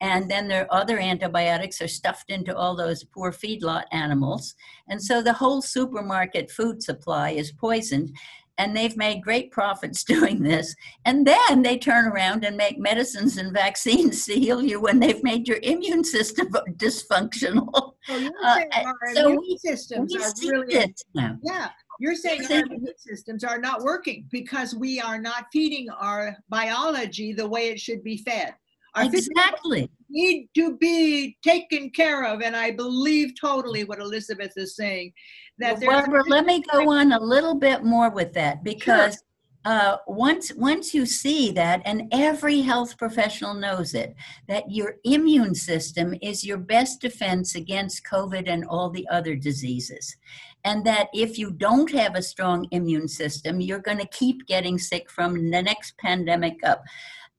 And 0.00 0.30
then 0.30 0.46
their 0.46 0.72
other 0.72 0.98
antibiotics 1.00 1.80
are 1.80 1.88
stuffed 1.88 2.30
into 2.30 2.54
all 2.54 2.76
those 2.76 3.02
poor 3.02 3.32
feedlot 3.32 3.84
animals. 3.92 4.54
And 4.88 5.02
so 5.02 5.22
the 5.22 5.32
whole 5.32 5.62
supermarket 5.62 6.50
food 6.50 6.82
supply 6.82 7.30
is 7.30 7.50
poisoned 7.50 8.14
and 8.58 8.76
they've 8.76 8.96
made 8.96 9.22
great 9.22 9.50
profits 9.50 10.04
doing 10.16 10.42
this. 10.42 10.74
And 11.04 11.26
then 11.26 11.62
they 11.62 11.78
turn 11.78 12.06
around 12.06 12.44
and 12.44 12.56
make 12.56 12.78
medicines 12.78 13.36
and 13.36 13.52
vaccines 13.52 14.24
to 14.26 14.34
heal 14.34 14.62
you 14.62 14.80
when 14.80 15.00
they've 15.00 15.22
made 15.22 15.48
your 15.48 15.58
immune 15.62 16.04
system 16.04 16.48
dysfunctional. 16.76 17.68
Oh, 18.08 18.30
uh, 18.44 18.60
our 18.84 18.94
so 19.14 19.26
immune 19.26 19.40
we, 19.40 19.58
systems 19.58 20.14
we 20.14 20.22
are 20.22 20.32
really 20.42 20.94
yeah. 21.14 21.68
You're 21.98 22.14
saying 22.14 22.44
our 22.50 22.58
immune 22.58 22.88
systems 22.98 23.42
are 23.42 23.58
not 23.58 23.82
working 23.82 24.26
because 24.30 24.74
we 24.74 25.00
are 25.00 25.18
not 25.18 25.46
feeding 25.52 25.88
our 25.90 26.36
biology 26.48 27.32
the 27.32 27.48
way 27.48 27.68
it 27.68 27.80
should 27.80 28.04
be 28.04 28.18
fed. 28.18 28.54
Our 28.94 29.04
exactly 29.04 29.90
need 30.08 30.48
to 30.54 30.76
be 30.76 31.36
taken 31.42 31.90
care 31.90 32.24
of, 32.24 32.42
and 32.42 32.56
I 32.56 32.70
believe 32.70 33.32
totally 33.40 33.84
what 33.84 34.00
Elizabeth 34.00 34.52
is 34.56 34.76
saying 34.76 35.12
that 35.58 35.78
well, 35.80 36.00
Barbara, 36.00 36.22
let 36.28 36.44
me 36.44 36.62
go 36.72 36.90
on 36.90 37.12
a 37.12 37.20
little 37.20 37.54
bit 37.54 37.82
more 37.82 38.10
with 38.10 38.32
that 38.34 38.62
because 38.62 39.14
sure. 39.14 39.72
uh, 39.72 39.96
once 40.06 40.52
once 40.54 40.92
you 40.92 41.06
see 41.06 41.50
that, 41.52 41.82
and 41.84 42.08
every 42.12 42.60
health 42.60 42.98
professional 42.98 43.54
knows 43.54 43.94
it, 43.94 44.14
that 44.48 44.70
your 44.70 44.96
immune 45.04 45.54
system 45.54 46.14
is 46.20 46.44
your 46.44 46.58
best 46.58 47.00
defense 47.00 47.54
against 47.54 48.04
COVID 48.04 48.48
and 48.48 48.64
all 48.66 48.90
the 48.90 49.08
other 49.08 49.34
diseases, 49.34 50.16
and 50.64 50.84
that 50.84 51.08
if 51.14 51.38
you 51.38 51.50
don't 51.50 51.90
have 51.92 52.14
a 52.14 52.22
strong 52.22 52.66
immune 52.70 53.08
system, 53.08 53.60
you're 53.60 53.78
going 53.78 53.98
to 53.98 54.08
keep 54.08 54.46
getting 54.46 54.78
sick 54.78 55.10
from 55.10 55.50
the 55.50 55.62
next 55.62 55.96
pandemic 55.98 56.56
up. 56.64 56.82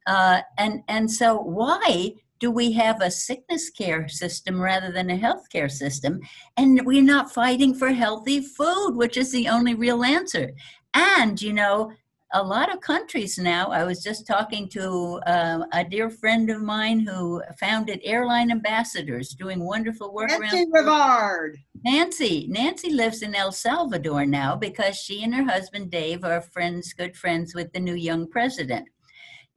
Uh, 0.07 0.41
and 0.57 0.81
and 0.88 1.12
so 1.12 1.38
why 1.38 2.13
do 2.39 2.51
we 2.51 2.72
have 2.74 3.01
a 3.01 3.12
sickness 3.12 3.70
care 3.70 4.08
system 4.08 4.60
rather 4.60 4.91
than 4.91 5.10
a 5.10 5.17
health 5.17 5.50
care 5.51 5.70
system? 5.70 6.20
And 6.56 6.86
we're 6.86 7.01
not 7.01 7.34
fighting 7.34 7.74
for 7.74 7.89
healthy 7.89 8.41
food, 8.41 8.91
which 8.96 9.17
is 9.17 9.32
the 9.32 9.48
only 9.48 9.74
real 9.74 10.03
answer. 10.03 10.51
And, 10.94 11.41
you 11.41 11.53
know, 11.53 11.91
a 12.34 12.44
lot 12.44 12.74
of 12.74 12.82
countries 12.82 13.38
now, 13.38 13.70
I 13.70 13.84
was 13.86 14.03
just 14.03 14.27
talking 14.27 14.67
to 14.70 15.22
uh, 15.25 15.60
a 15.72 15.84
dear 15.84 16.10
friend 16.10 16.50
of 16.50 16.62
mine 16.62 17.00
who 17.00 17.41
founded 17.60 18.01
Airline 18.03 18.51
Ambassadors, 18.51 19.29
doing 19.29 19.63
wonderful 19.63 20.13
work 20.13 20.29
Nancy 20.29 20.65
around. 20.74 20.74
Rivard. 20.74 21.53
Nancy. 21.86 22.48
Nancy 22.50 22.91
lives 22.91 23.22
in 23.22 23.34
El 23.34 23.53
Salvador 23.53 24.25
now 24.25 24.56
because 24.56 24.98
she 24.98 25.24
and 25.24 25.34
her 25.34 25.46
husband 25.46 25.89
Dave 25.89 26.25
are 26.25 26.41
friends, 26.41 26.91
good 26.94 27.15
friends 27.15 27.56
with 27.56 27.72
the 27.72 27.79
new 27.79 27.96
young 27.96 28.27
president. 28.27 28.89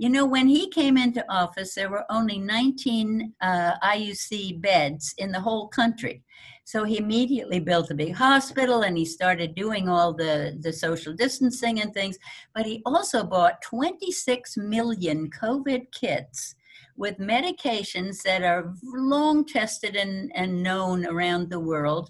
You 0.01 0.09
know, 0.09 0.25
when 0.25 0.49
he 0.49 0.71
came 0.71 0.97
into 0.97 1.31
office, 1.31 1.75
there 1.75 1.91
were 1.91 2.07
only 2.09 2.39
19 2.39 3.35
uh, 3.43 3.73
ICU 3.85 4.59
beds 4.59 5.15
in 5.19 5.31
the 5.31 5.41
whole 5.41 5.69
country. 5.69 6.23
So 6.65 6.85
he 6.85 6.97
immediately 6.97 7.61
built 7.61 7.91
a 7.91 7.95
big 7.95 8.15
hospital 8.15 8.81
and 8.81 8.97
he 8.97 9.05
started 9.05 9.55
doing 9.55 9.91
all 9.91 10.15
the, 10.15 10.57
the 10.59 10.73
social 10.73 11.13
distancing 11.13 11.83
and 11.83 11.93
things. 11.93 12.17
But 12.55 12.65
he 12.65 12.81
also 12.87 13.25
bought 13.25 13.61
26 13.61 14.57
million 14.57 15.29
COVID 15.39 15.93
kits 15.93 16.55
with 16.97 17.19
medications 17.19 18.23
that 18.23 18.43
are 18.43 18.73
long 18.83 19.45
tested 19.45 19.97
and, 19.97 20.33
and 20.35 20.63
known 20.63 21.05
around 21.05 21.51
the 21.51 21.61
world 21.61 22.09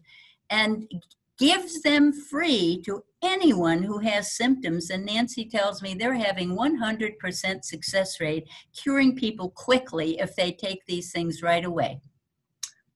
and 0.49 0.89
gives 1.41 1.83
them 1.83 2.13
free 2.13 2.81
to 2.85 3.03
anyone 3.23 3.83
who 3.83 3.99
has 3.99 4.37
symptoms. 4.37 4.91
And 4.91 5.05
Nancy 5.05 5.45
tells 5.45 5.83
me 5.83 5.95
they're 5.95 6.15
having 6.15 6.57
100% 6.57 7.65
success 7.65 8.21
rate 8.21 8.49
curing 8.75 9.17
people 9.17 9.51
quickly 9.51 10.19
if 10.21 10.35
they 10.37 10.53
take 10.53 10.85
these 10.87 11.13
things 11.13 11.43
right 11.43 11.65
away. 11.65 12.01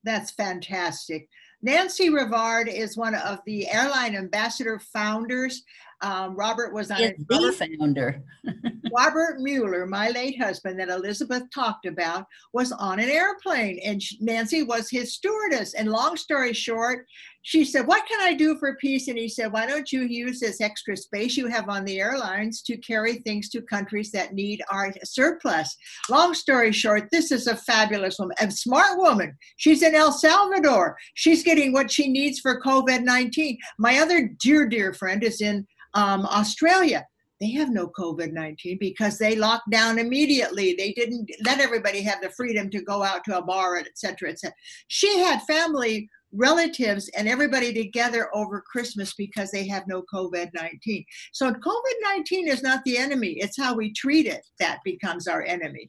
That's 0.05 0.31
fantastic. 0.31 1.29
Nancy 1.63 2.11
Rivard 2.11 2.69
is 2.69 2.97
one 2.97 3.15
of 3.15 3.39
the 3.47 3.67
airline 3.71 4.15
ambassador 4.15 4.79
founders. 4.79 5.63
Um, 6.05 6.37
Robert 6.37 6.75
was 6.75 6.91
on 6.91 7.01
it. 7.01 7.17
The 7.29 7.77
founder. 7.79 8.23
Robert 8.95 9.41
Mueller, 9.41 9.87
my 9.87 10.11
late 10.11 10.39
husband, 10.39 10.79
that 10.79 10.91
Elizabeth 10.91 11.45
talked 11.53 11.87
about, 11.87 12.27
was 12.53 12.73
on 12.73 13.01
an 13.01 13.09
airplane, 13.09 13.81
and 13.83 14.03
Nancy 14.21 14.63
was 14.63 14.91
his 14.91 15.15
stewardess. 15.15 15.73
And 15.73 15.91
long 15.91 16.19
story 16.19 16.53
short, 16.53 17.07
she 17.41 17.65
said, 17.65 17.87
What 17.87 18.07
can 18.07 18.21
I 18.21 18.35
do 18.35 18.59
for 18.59 18.77
peace? 18.77 19.09
And 19.09 19.17
he 19.17 19.29
said, 19.29 19.51
Why 19.51 19.67
don't 19.67 19.91
you 19.93 20.03
use 20.03 20.41
this 20.41 20.61
extra 20.61 20.95
space 20.95 21.39
you 21.39 21.47
have 21.47 21.71
on 21.71 21.87
the 21.87 22.01
airlines 22.01 22.61
to 22.63 22.77
carry 22.77 23.17
things 23.17 23.49
to 23.51 23.63
countries 23.63 24.11
that 24.13 24.35
need 24.35 24.63
our 24.71 24.93
surplus? 25.05 25.75
Long 26.11 26.35
story 26.35 26.73
short, 26.73 27.09
this 27.11 27.33
is 27.33 27.47
a 27.47 27.57
fabulous 27.57 28.19
woman, 28.19 28.37
a 28.41 28.51
smart 28.51 28.99
woman. 28.99 29.37
She's 29.57 29.83
in 29.83 29.95
El 29.95 30.13
Salvador. 30.13 30.97
She's 31.15 31.43
getting 31.43 31.73
what 31.73 31.91
she 31.91 32.09
needs 32.09 32.41
for 32.41 32.61
COVID 32.61 33.05
19. 33.05 33.57
My 33.79 33.99
other 34.01 34.31
dear, 34.41 34.67
dear 34.67 34.93
friend 34.93 35.23
is 35.23 35.41
in 35.41 35.67
um, 35.95 36.27
Australia, 36.27 37.07
they 37.41 37.51
have 37.51 37.71
no 37.71 37.89
COVID 37.89 38.33
19 38.33 38.79
because 38.79 39.19
they 39.19 39.37
locked 39.37 39.71
down 39.71 39.99
immediately. 39.99 40.75
They 40.79 40.93
didn't 40.93 41.31
let 41.45 41.61
everybody 41.61 42.01
have 42.03 42.23
the 42.23 42.31
freedom 42.31 42.71
to 42.71 42.83
go 42.83 43.03
out 43.03 43.25
to 43.25 43.39
a 43.39 43.43
bar, 43.43 43.77
et 43.77 43.89
cetera, 43.97 44.31
et 44.31 44.39
cetera. 44.39 44.55
She 44.89 45.19
had 45.19 45.43
family, 45.43 46.09
relatives, 46.33 47.09
and 47.17 47.29
everybody 47.29 47.73
together 47.73 48.29
over 48.35 48.63
Christmas 48.63 49.15
because 49.15 49.51
they 49.51 49.67
have 49.69 49.87
no 49.87 50.03
COVID 50.13 50.51
19. 50.55 51.05
So 51.33 51.53
COVID 51.53 51.95
19 52.03 52.49
is 52.49 52.63
not 52.63 52.83
the 52.85 52.99
enemy, 52.99 53.37
it's 53.39 53.59
how 53.59 53.75
we 53.75 53.93
treat 53.93 54.27
it 54.27 54.47
that 54.61 54.79
becomes 54.85 55.27
our 55.27 55.43
enemy. 55.43 55.89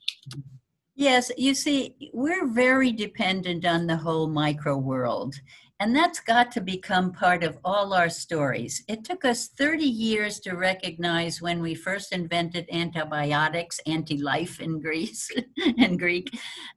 Yes, 0.98 1.30
you 1.38 1.54
see, 1.54 1.94
we're 2.14 2.48
very 2.48 2.94
dependent 2.94 3.66
on 3.66 3.86
the 3.86 3.98
whole 3.98 4.28
micro 4.28 4.78
world. 4.78 5.36
And 5.80 5.94
that's 5.94 6.22
got 6.22 6.52
to 6.54 6.62
become 6.62 7.12
part 7.12 7.44
of 7.44 7.58
all 7.66 7.94
our 7.94 8.10
stories. 8.10 8.84
It 8.88 9.04
took 9.04 9.26
us 9.26 9.50
30 9.50 9.84
years 9.84 10.40
to 10.42 10.56
recognize 10.56 11.42
when 11.42 11.62
we 11.62 11.76
first 11.76 12.14
invented 12.14 12.70
antibiotics, 12.72 13.80
anti 13.86 14.18
life 14.18 14.62
in 14.62 14.80
Greece, 14.80 15.30
and 15.78 16.00
Greek 16.00 16.30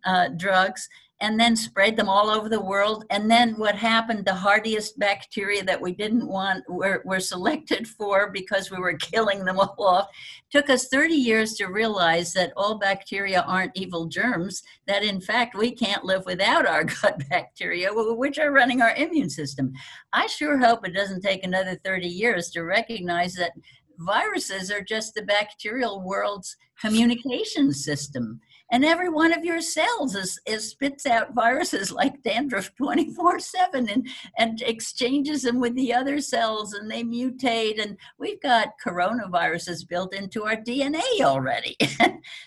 uh, 0.04 0.28
drugs 0.36 0.88
and 1.20 1.38
then 1.38 1.56
spread 1.56 1.96
them 1.96 2.08
all 2.08 2.30
over 2.30 2.48
the 2.48 2.60
world. 2.60 3.04
And 3.10 3.28
then 3.30 3.54
what 3.58 3.74
happened, 3.74 4.24
the 4.24 4.34
hardiest 4.34 4.98
bacteria 4.98 5.64
that 5.64 5.80
we 5.80 5.92
didn't 5.92 6.28
want 6.28 6.64
were, 6.68 7.02
were 7.04 7.18
selected 7.18 7.88
for 7.98 8.30
because 8.30 8.70
we 8.70 8.78
were 8.78 8.94
killing 8.94 9.44
them 9.44 9.58
all 9.58 9.74
off. 9.78 10.08
Took 10.50 10.70
us 10.70 10.88
30 10.88 11.14
years 11.14 11.54
to 11.54 11.66
realize 11.66 12.32
that 12.34 12.52
all 12.56 12.78
bacteria 12.78 13.42
aren't 13.42 13.76
evil 13.76 14.06
germs, 14.06 14.62
that 14.86 15.02
in 15.02 15.20
fact 15.20 15.56
we 15.56 15.72
can't 15.72 16.04
live 16.04 16.24
without 16.24 16.66
our 16.66 16.84
gut 17.02 17.22
bacteria, 17.28 17.90
which 17.92 18.38
are 18.38 18.52
running 18.52 18.80
our 18.80 18.94
immune 18.94 19.30
system. 19.30 19.72
I 20.12 20.26
sure 20.26 20.58
hope 20.58 20.86
it 20.86 20.94
doesn't 20.94 21.22
take 21.22 21.42
another 21.42 21.78
30 21.84 22.06
years 22.06 22.50
to 22.50 22.62
recognize 22.62 23.34
that 23.34 23.52
viruses 23.98 24.70
are 24.70 24.82
just 24.82 25.14
the 25.14 25.22
bacterial 25.22 26.02
world's 26.02 26.56
communication 26.80 27.72
system 27.72 28.40
and 28.70 28.84
every 28.84 29.08
one 29.08 29.32
of 29.32 29.44
your 29.44 29.60
cells 29.60 30.14
is, 30.14 30.38
is 30.46 30.68
spits 30.68 31.06
out 31.06 31.34
viruses 31.34 31.90
like 31.90 32.22
dandruff 32.22 32.74
24 32.76 33.40
7 33.40 33.88
and, 33.88 34.08
and 34.36 34.62
exchanges 34.62 35.42
them 35.42 35.58
with 35.58 35.74
the 35.74 35.92
other 35.92 36.20
cells 36.20 36.74
and 36.74 36.90
they 36.90 37.02
mutate. 37.02 37.82
And 37.82 37.96
we've 38.18 38.40
got 38.42 38.74
coronaviruses 38.84 39.88
built 39.88 40.14
into 40.14 40.44
our 40.44 40.56
dna 40.56 41.02
already. 41.20 41.76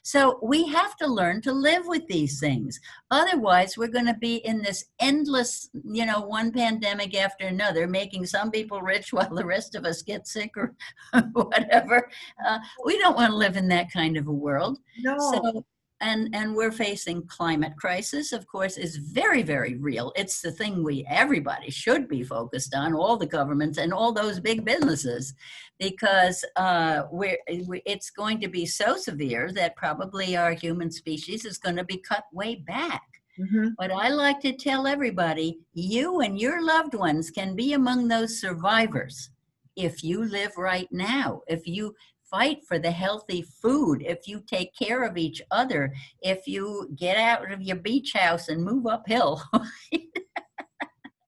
So 0.04 0.40
we 0.42 0.68
have 0.68 0.96
to 0.98 1.08
learn 1.08 1.42
to 1.44 1.54
live 1.54 1.88
with 1.88 2.06
these 2.08 2.40
things. 2.40 2.80
Otherwise 3.10 3.78
we're 3.78 3.88
going 3.88 4.06
to 4.06 4.14
be 4.14 4.38
in 4.38 4.62
this 4.62 4.86
endless 5.00 5.70
you 5.86 6.06
know 6.06 6.22
one 6.22 6.52
pandemic 6.52 7.16
after 7.16 7.48
another 7.48 7.88
making 7.88 8.26
some 8.26 8.52
people 8.52 8.82
rich 8.82 9.14
while 9.14 9.34
the 9.34 9.46
rest 9.46 9.76
of 9.76 9.86
us 9.86 10.02
get 10.02 10.28
sick 10.28 10.56
or 10.58 10.76
whatever. 11.34 12.10
Uh, 12.46 12.60
we 12.86 12.98
don't 13.00 13.16
want 13.16 13.32
to 13.32 13.38
live 13.38 13.58
in 13.58 13.68
that 13.70 13.92
kind 13.92 14.18
of 14.18 14.28
a 14.28 14.32
world. 14.32 14.80
No. 15.00 15.18
so 15.18 15.66
and 16.02 16.34
and 16.34 16.56
we're 16.56 16.72
facing 16.72 17.26
climate 17.28 17.74
crisis 17.78 18.34
of 18.34 18.46
course 18.48 18.78
is 18.78 18.98
very 18.98 19.44
very 19.44 19.76
real 19.76 20.12
it's 20.16 20.42
the 20.42 20.52
thing 20.52 20.84
we 20.84 21.06
everybody 21.10 21.70
should 21.72 22.08
be 22.08 22.24
focused 22.24 22.76
on 22.76 22.94
all 22.94 23.16
the 23.16 23.26
governments 23.26 23.78
and 23.78 23.94
all 23.94 24.12
those 24.12 24.40
big 24.40 24.66
businesses 24.66 25.34
because 25.80 26.46
uh, 26.58 27.04
we're, 27.12 27.38
it's 27.48 28.12
going 28.12 28.40
to 28.40 28.48
be 28.48 28.66
so 28.66 28.96
severe 28.96 29.52
that 29.52 29.76
probably 29.76 30.38
our 30.38 30.54
human 30.54 30.92
species 30.92 31.46
is 31.46 31.58
going 31.58 31.76
to 31.76 31.84
be 31.84 31.98
cut 31.98 32.26
way 32.34 32.56
back 32.56 33.02
Mm-hmm. 33.40 33.70
But 33.78 33.92
I 33.92 34.10
like 34.10 34.40
to 34.42 34.54
tell 34.54 34.88
everybody 34.88 35.60
you 35.74 36.22
and 36.22 36.40
your 36.40 36.64
loved 36.64 36.94
ones 36.94 37.32
can 37.32 37.56
be 37.56 37.74
among 37.74 38.08
those 38.08 38.40
survivors 38.40 39.30
if 39.76 40.04
you 40.04 40.26
live 40.26 40.58
right 40.58 40.88
now. 40.92 41.42
If 41.48 41.66
you 41.66 41.96
fight 42.32 42.66
for 42.66 42.80
the 42.80 42.90
healthy 42.90 43.44
food, 43.62 44.02
if 44.02 44.28
you 44.28 44.42
take 44.48 44.74
care 44.74 45.04
of 45.04 45.18
each 45.18 45.42
other, 45.52 45.94
if 46.22 46.48
you 46.48 46.90
get 46.96 47.18
out 47.18 47.52
of 47.52 47.62
your 47.62 47.76
beach 47.76 48.14
house 48.14 48.48
and 48.48 48.64
move 48.64 48.88
uphill. 48.88 49.44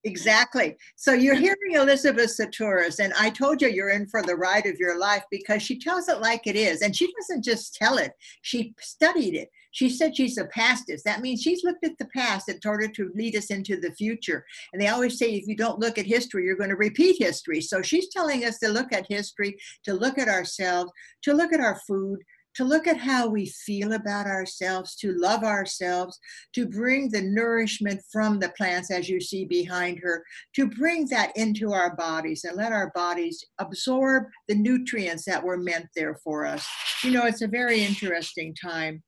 Exactly. 0.06 0.76
So 0.98 1.14
you're 1.14 1.36
hearing 1.36 1.76
Elizabeth 1.76 2.38
Sahtouris, 2.38 3.00
and 3.00 3.14
I 3.18 3.30
told 3.30 3.62
you 3.62 3.70
you're 3.70 3.92
in 3.92 4.06
for 4.08 4.22
the 4.22 4.36
ride 4.36 4.66
of 4.66 4.78
your 4.78 5.00
life 5.00 5.24
because 5.32 5.64
she 5.64 5.80
tells 5.80 6.10
it 6.10 6.20
like 6.20 6.46
it 6.46 6.58
is. 6.58 6.82
And 6.82 6.96
she 6.96 7.10
doesn't 7.14 7.44
just 7.44 7.76
tell 7.76 7.98
it, 7.98 8.12
she 8.42 8.74
studied 8.80 9.36
it. 9.36 9.50
She 9.74 9.90
said 9.90 10.16
she's 10.16 10.38
a 10.38 10.46
pastist. 10.46 11.04
That 11.04 11.22
means 11.22 11.42
she's 11.42 11.64
looked 11.64 11.86
at 11.86 11.98
the 11.98 12.08
past 12.16 12.48
in 12.48 12.60
order 12.66 12.88
to 12.88 13.12
lead 13.16 13.36
us 13.36 13.48
into 13.48 13.76
the 13.76 13.92
future. 13.92 14.46
And 14.72 14.82
they 14.82 14.88
always 14.88 15.18
say 15.18 15.34
if 15.34 15.48
you 15.48 15.56
don't 15.56 15.80
look 15.80 15.98
at 15.98 16.06
history, 16.06 16.46
you're 16.46 16.56
going 16.56 16.70
to 16.70 16.76
repeat 16.76 17.18
history. 17.20 17.60
So 17.60 17.82
she's 17.82 18.10
telling 18.10 18.46
us 18.46 18.60
to 18.60 18.70
look 18.70 18.94
at 18.94 19.08
history, 19.10 19.58
to 19.84 19.94
look 19.94 20.18
at 20.18 20.30
ourselves, 20.30 20.92
to 21.24 21.34
look 21.34 21.52
at 21.54 21.60
our 21.60 21.80
food, 21.88 22.20
to 22.56 22.64
look 22.64 22.88
at 22.88 22.98
how 22.98 23.28
we 23.28 23.48
feel 23.48 23.94
about 23.94 24.28
ourselves, 24.28 24.96
to 24.96 25.14
love 25.14 25.44
ourselves, 25.44 26.20
to 26.54 26.68
bring 26.68 27.10
the 27.10 27.22
nourishment 27.22 28.00
from 28.12 28.40
the 28.40 28.50
plants, 28.50 28.92
as 28.92 29.10
you 29.10 29.20
see 29.20 29.46
behind 29.46 30.00
her, 30.00 30.24
to 30.56 30.68
bring 30.68 31.08
that 31.08 31.36
into 31.36 31.74
our 31.74 31.96
bodies 31.96 32.44
and 32.44 32.56
let 32.56 32.72
our 32.72 32.92
bodies 32.94 33.44
absorb 33.60 34.26
the 34.48 34.56
nutrients 34.56 35.26
that 35.26 35.44
were 35.44 35.58
meant 35.58 35.88
there 35.96 36.20
for 36.24 36.46
us. 36.46 36.66
You 37.04 37.12
know, 37.12 37.26
it's 37.26 37.42
a 37.42 37.48
very 37.48 37.84
interesting 37.84 38.56
time, 38.62 39.02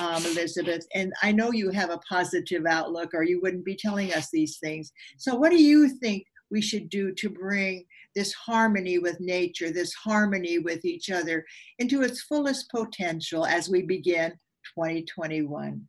um, 0.00 0.24
Elizabeth, 0.24 0.86
and 0.94 1.12
I 1.22 1.30
know 1.30 1.52
you 1.52 1.70
have 1.70 1.90
a 1.90 2.00
positive 2.08 2.64
outlook 2.66 3.10
or 3.12 3.22
you 3.22 3.40
wouldn't 3.42 3.64
be 3.64 3.76
telling 3.76 4.12
us 4.14 4.30
these 4.32 4.58
things. 4.58 4.90
So, 5.18 5.34
what 5.34 5.50
do 5.50 5.62
you 5.62 5.88
think 5.88 6.24
we 6.50 6.62
should 6.62 6.88
do 6.88 7.12
to 7.14 7.28
bring 7.28 7.84
this 8.16 8.32
harmony 8.32 8.98
with 8.98 9.20
nature, 9.20 9.70
this 9.70 9.92
harmony 9.94 10.58
with 10.58 10.84
each 10.84 11.10
other 11.10 11.44
into 11.78 12.02
its 12.02 12.22
fullest 12.22 12.70
potential 12.70 13.46
as 13.46 13.68
we 13.68 13.82
begin 13.82 14.32
2021? 14.74 15.86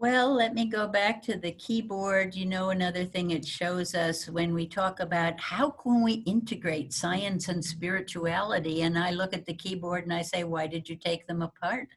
Well, 0.00 0.32
let 0.32 0.54
me 0.54 0.66
go 0.66 0.86
back 0.86 1.20
to 1.22 1.36
the 1.36 1.50
keyboard. 1.50 2.36
You 2.36 2.46
know, 2.46 2.70
another 2.70 3.04
thing 3.04 3.32
it 3.32 3.44
shows 3.44 3.96
us 3.96 4.28
when 4.28 4.54
we 4.54 4.64
talk 4.64 5.00
about 5.00 5.40
how 5.40 5.70
can 5.70 6.04
we 6.04 6.22
integrate 6.24 6.92
science 6.92 7.48
and 7.48 7.64
spirituality. 7.64 8.82
And 8.82 8.96
I 8.96 9.10
look 9.10 9.34
at 9.34 9.44
the 9.44 9.54
keyboard 9.54 10.04
and 10.04 10.12
I 10.12 10.22
say, 10.22 10.44
why 10.44 10.68
did 10.68 10.88
you 10.88 10.94
take 10.94 11.26
them 11.26 11.42
apart? 11.42 11.88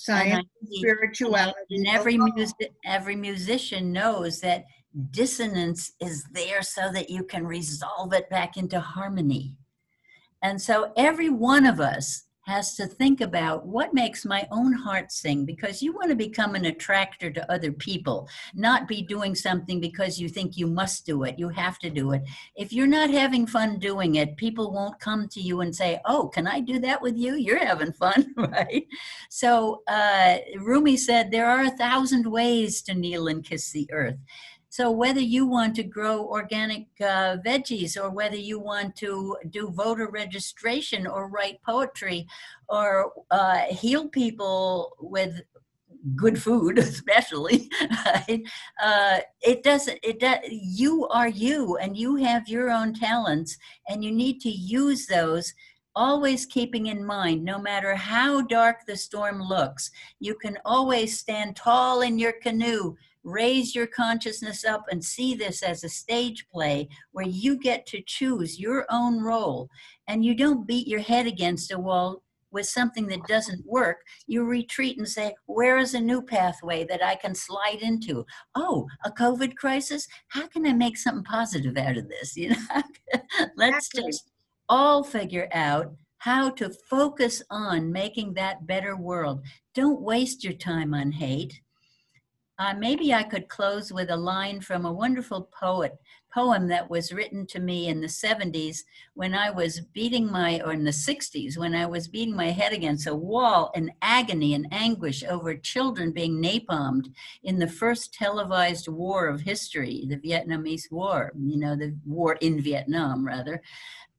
Science, 0.00 0.46
and 0.60 0.74
spirituality. 0.74 1.58
And 1.70 1.88
every, 1.88 2.16
music, 2.16 2.72
every 2.84 3.16
musician 3.16 3.92
knows 3.92 4.40
that 4.42 4.64
dissonance 5.10 5.92
is 6.00 6.24
there 6.32 6.62
so 6.62 6.92
that 6.92 7.10
you 7.10 7.24
can 7.24 7.44
resolve 7.44 8.12
it 8.12 8.30
back 8.30 8.56
into 8.56 8.78
harmony. 8.78 9.56
And 10.42 10.62
so 10.62 10.92
every 10.96 11.30
one 11.30 11.66
of 11.66 11.80
us 11.80 12.27
has 12.48 12.74
to 12.76 12.86
think 12.86 13.20
about 13.20 13.66
what 13.66 13.92
makes 13.92 14.24
my 14.24 14.48
own 14.50 14.72
heart 14.72 15.12
sing 15.12 15.44
because 15.44 15.82
you 15.82 15.92
want 15.92 16.08
to 16.08 16.16
become 16.16 16.54
an 16.54 16.64
attractor 16.64 17.30
to 17.30 17.52
other 17.52 17.70
people, 17.70 18.26
not 18.54 18.88
be 18.88 19.02
doing 19.02 19.34
something 19.34 19.80
because 19.80 20.18
you 20.18 20.28
think 20.30 20.56
you 20.56 20.66
must 20.66 21.04
do 21.04 21.24
it, 21.24 21.38
you 21.38 21.50
have 21.50 21.78
to 21.78 21.90
do 21.90 22.12
it. 22.12 22.22
If 22.56 22.72
you're 22.72 22.86
not 22.86 23.10
having 23.10 23.46
fun 23.46 23.78
doing 23.78 24.14
it, 24.14 24.38
people 24.38 24.72
won't 24.72 24.98
come 24.98 25.28
to 25.28 25.40
you 25.40 25.60
and 25.60 25.76
say, 25.76 26.00
Oh, 26.06 26.28
can 26.28 26.46
I 26.46 26.60
do 26.60 26.78
that 26.80 27.02
with 27.02 27.16
you? 27.16 27.34
You're 27.34 27.64
having 27.64 27.92
fun, 27.92 28.34
right? 28.36 28.86
So 29.28 29.82
uh, 29.86 30.38
Rumi 30.56 30.96
said, 30.96 31.30
There 31.30 31.46
are 31.46 31.64
a 31.64 31.76
thousand 31.76 32.26
ways 32.26 32.80
to 32.82 32.94
kneel 32.94 33.28
and 33.28 33.44
kiss 33.44 33.70
the 33.70 33.88
earth. 33.92 34.16
So 34.78 34.92
whether 34.92 35.18
you 35.18 35.44
want 35.44 35.74
to 35.74 35.82
grow 35.82 36.24
organic 36.28 36.86
uh, 37.00 37.38
veggies 37.44 38.00
or 38.00 38.10
whether 38.10 38.36
you 38.36 38.60
want 38.60 38.94
to 38.98 39.36
do 39.50 39.70
voter 39.70 40.08
registration 40.08 41.04
or 41.04 41.26
write 41.26 41.60
poetry 41.64 42.28
or 42.68 43.10
uh, 43.32 43.62
heal 43.62 44.06
people 44.06 44.92
with 45.00 45.42
good 46.14 46.40
food 46.40 46.78
especially 46.92 47.68
uh, 48.80 49.18
it 49.40 49.64
doesn't 49.64 49.98
it 50.04 50.20
does 50.20 50.38
you 50.48 51.08
are 51.08 51.26
you 51.26 51.76
and 51.78 51.96
you 51.96 52.14
have 52.14 52.46
your 52.46 52.70
own 52.70 52.94
talents 52.94 53.58
and 53.88 54.04
you 54.04 54.12
need 54.12 54.40
to 54.42 54.48
use 54.48 55.06
those 55.06 55.54
always 55.96 56.46
keeping 56.46 56.86
in 56.86 57.04
mind 57.04 57.44
no 57.44 57.58
matter 57.58 57.96
how 57.96 58.42
dark 58.42 58.86
the 58.86 58.96
storm 58.96 59.42
looks 59.42 59.90
you 60.20 60.36
can 60.36 60.56
always 60.64 61.18
stand 61.18 61.56
tall 61.56 62.02
in 62.02 62.16
your 62.16 62.34
canoe 62.34 62.96
raise 63.24 63.74
your 63.74 63.86
consciousness 63.86 64.64
up 64.64 64.84
and 64.90 65.04
see 65.04 65.34
this 65.34 65.62
as 65.62 65.84
a 65.84 65.88
stage 65.88 66.46
play 66.48 66.88
where 67.12 67.26
you 67.26 67.58
get 67.58 67.86
to 67.86 68.02
choose 68.06 68.58
your 68.58 68.86
own 68.90 69.20
role 69.20 69.68
and 70.06 70.24
you 70.24 70.34
don't 70.34 70.66
beat 70.66 70.86
your 70.86 71.00
head 71.00 71.26
against 71.26 71.72
a 71.72 71.78
wall 71.78 72.22
with 72.50 72.66
something 72.66 73.06
that 73.08 73.26
doesn't 73.26 73.64
work, 73.66 73.98
you 74.26 74.44
retreat 74.44 74.98
and 74.98 75.08
say, 75.08 75.34
Where 75.46 75.78
is 75.78 75.94
a 75.94 76.00
new 76.00 76.22
pathway 76.22 76.84
that 76.84 77.04
I 77.04 77.14
can 77.14 77.34
slide 77.34 77.80
into? 77.82 78.24
Oh, 78.54 78.86
a 79.04 79.10
COVID 79.10 79.56
crisis? 79.56 80.06
How 80.28 80.46
can 80.46 80.66
I 80.66 80.72
make 80.72 80.96
something 80.96 81.24
positive 81.24 81.76
out 81.76 81.96
of 81.96 82.08
this? 82.08 82.36
You 82.36 82.50
know, 82.50 82.82
let's 83.56 83.88
just 83.88 84.30
all 84.68 85.02
figure 85.02 85.48
out 85.52 85.92
how 86.18 86.50
to 86.50 86.70
focus 86.88 87.42
on 87.50 87.92
making 87.92 88.34
that 88.34 88.66
better 88.66 88.96
world. 88.96 89.42
Don't 89.74 90.00
waste 90.00 90.44
your 90.44 90.52
time 90.52 90.94
on 90.94 91.10
hate. 91.12 91.60
Uh, 92.58 92.74
maybe 92.76 93.14
I 93.14 93.22
could 93.22 93.48
close 93.48 93.92
with 93.92 94.10
a 94.10 94.16
line 94.16 94.60
from 94.60 94.84
a 94.84 94.92
wonderful 94.92 95.42
poet 95.52 95.96
poem 96.34 96.68
that 96.68 96.90
was 96.90 97.12
written 97.12 97.46
to 97.46 97.60
me 97.60 97.88
in 97.88 98.00
the 98.00 98.06
70s 98.06 98.84
when 99.14 99.34
I 99.34 99.50
was 99.50 99.80
beating 99.80 100.30
my, 100.30 100.60
or 100.60 100.72
in 100.72 100.84
the 100.84 100.90
60s, 100.90 101.56
when 101.56 101.74
I 101.74 101.86
was 101.86 102.08
beating 102.08 102.36
my 102.36 102.50
head 102.50 102.72
against 102.72 103.06
a 103.06 103.14
wall 103.14 103.70
in 103.74 103.92
agony 104.02 104.54
and 104.54 104.66
anguish 104.72 105.24
over 105.24 105.56
children 105.56 106.12
being 106.12 106.42
napalmed 106.42 107.12
in 107.44 107.58
the 107.58 107.68
first 107.68 108.12
televised 108.12 108.88
war 108.88 109.28
of 109.28 109.40
history, 109.40 110.06
the 110.08 110.16
Vietnamese 110.16 110.90
War, 110.90 111.32
you 111.38 111.58
know, 111.58 111.76
the 111.76 111.96
war 112.04 112.34
in 112.40 112.60
Vietnam, 112.60 113.26
rather. 113.26 113.62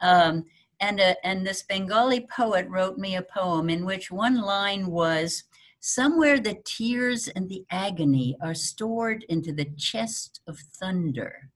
Um, 0.02 0.46
and, 0.80 1.00
a, 1.00 1.16
and 1.26 1.46
this 1.46 1.64
Bengali 1.64 2.22
poet 2.22 2.66
wrote 2.70 2.98
me 2.98 3.18
a 3.18 3.22
poem 3.22 3.70
in 3.70 3.86
which 3.86 4.12
one 4.12 4.42
line 4.42 4.88
was, 4.88 5.44
Somewhere 5.82 6.40
the 6.40 6.58
tears 6.66 7.30
and 7.30 7.48
the 7.48 7.66
agony 7.72 8.36
are 8.42 8.54
stored 8.54 9.26
into 9.30 9.54
the 9.54 9.70
chest 9.78 10.42
of 10.48 10.60
thunder. 10.60 11.50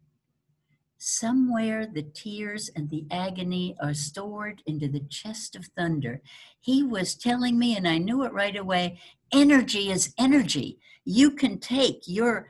Somewhere 0.98 1.86
the 1.86 2.04
tears 2.04 2.70
and 2.74 2.90
the 2.90 3.06
agony 3.12 3.76
are 3.82 3.94
stored 3.94 4.62
into 4.66 4.88
the 4.88 5.02
chest 5.10 5.58
of 5.58 5.66
thunder. 5.76 6.22
He 6.62 6.84
was 6.84 7.16
telling 7.16 7.60
me, 7.60 7.76
and 7.76 7.86
I 7.86 7.98
knew 7.98 8.24
it 8.24 8.32
right 8.32 8.56
away 8.56 9.00
energy 9.34 9.92
is 9.92 10.14
energy. 10.18 10.80
You 11.04 11.32
can 11.32 11.60
take 11.60 12.04
your 12.06 12.48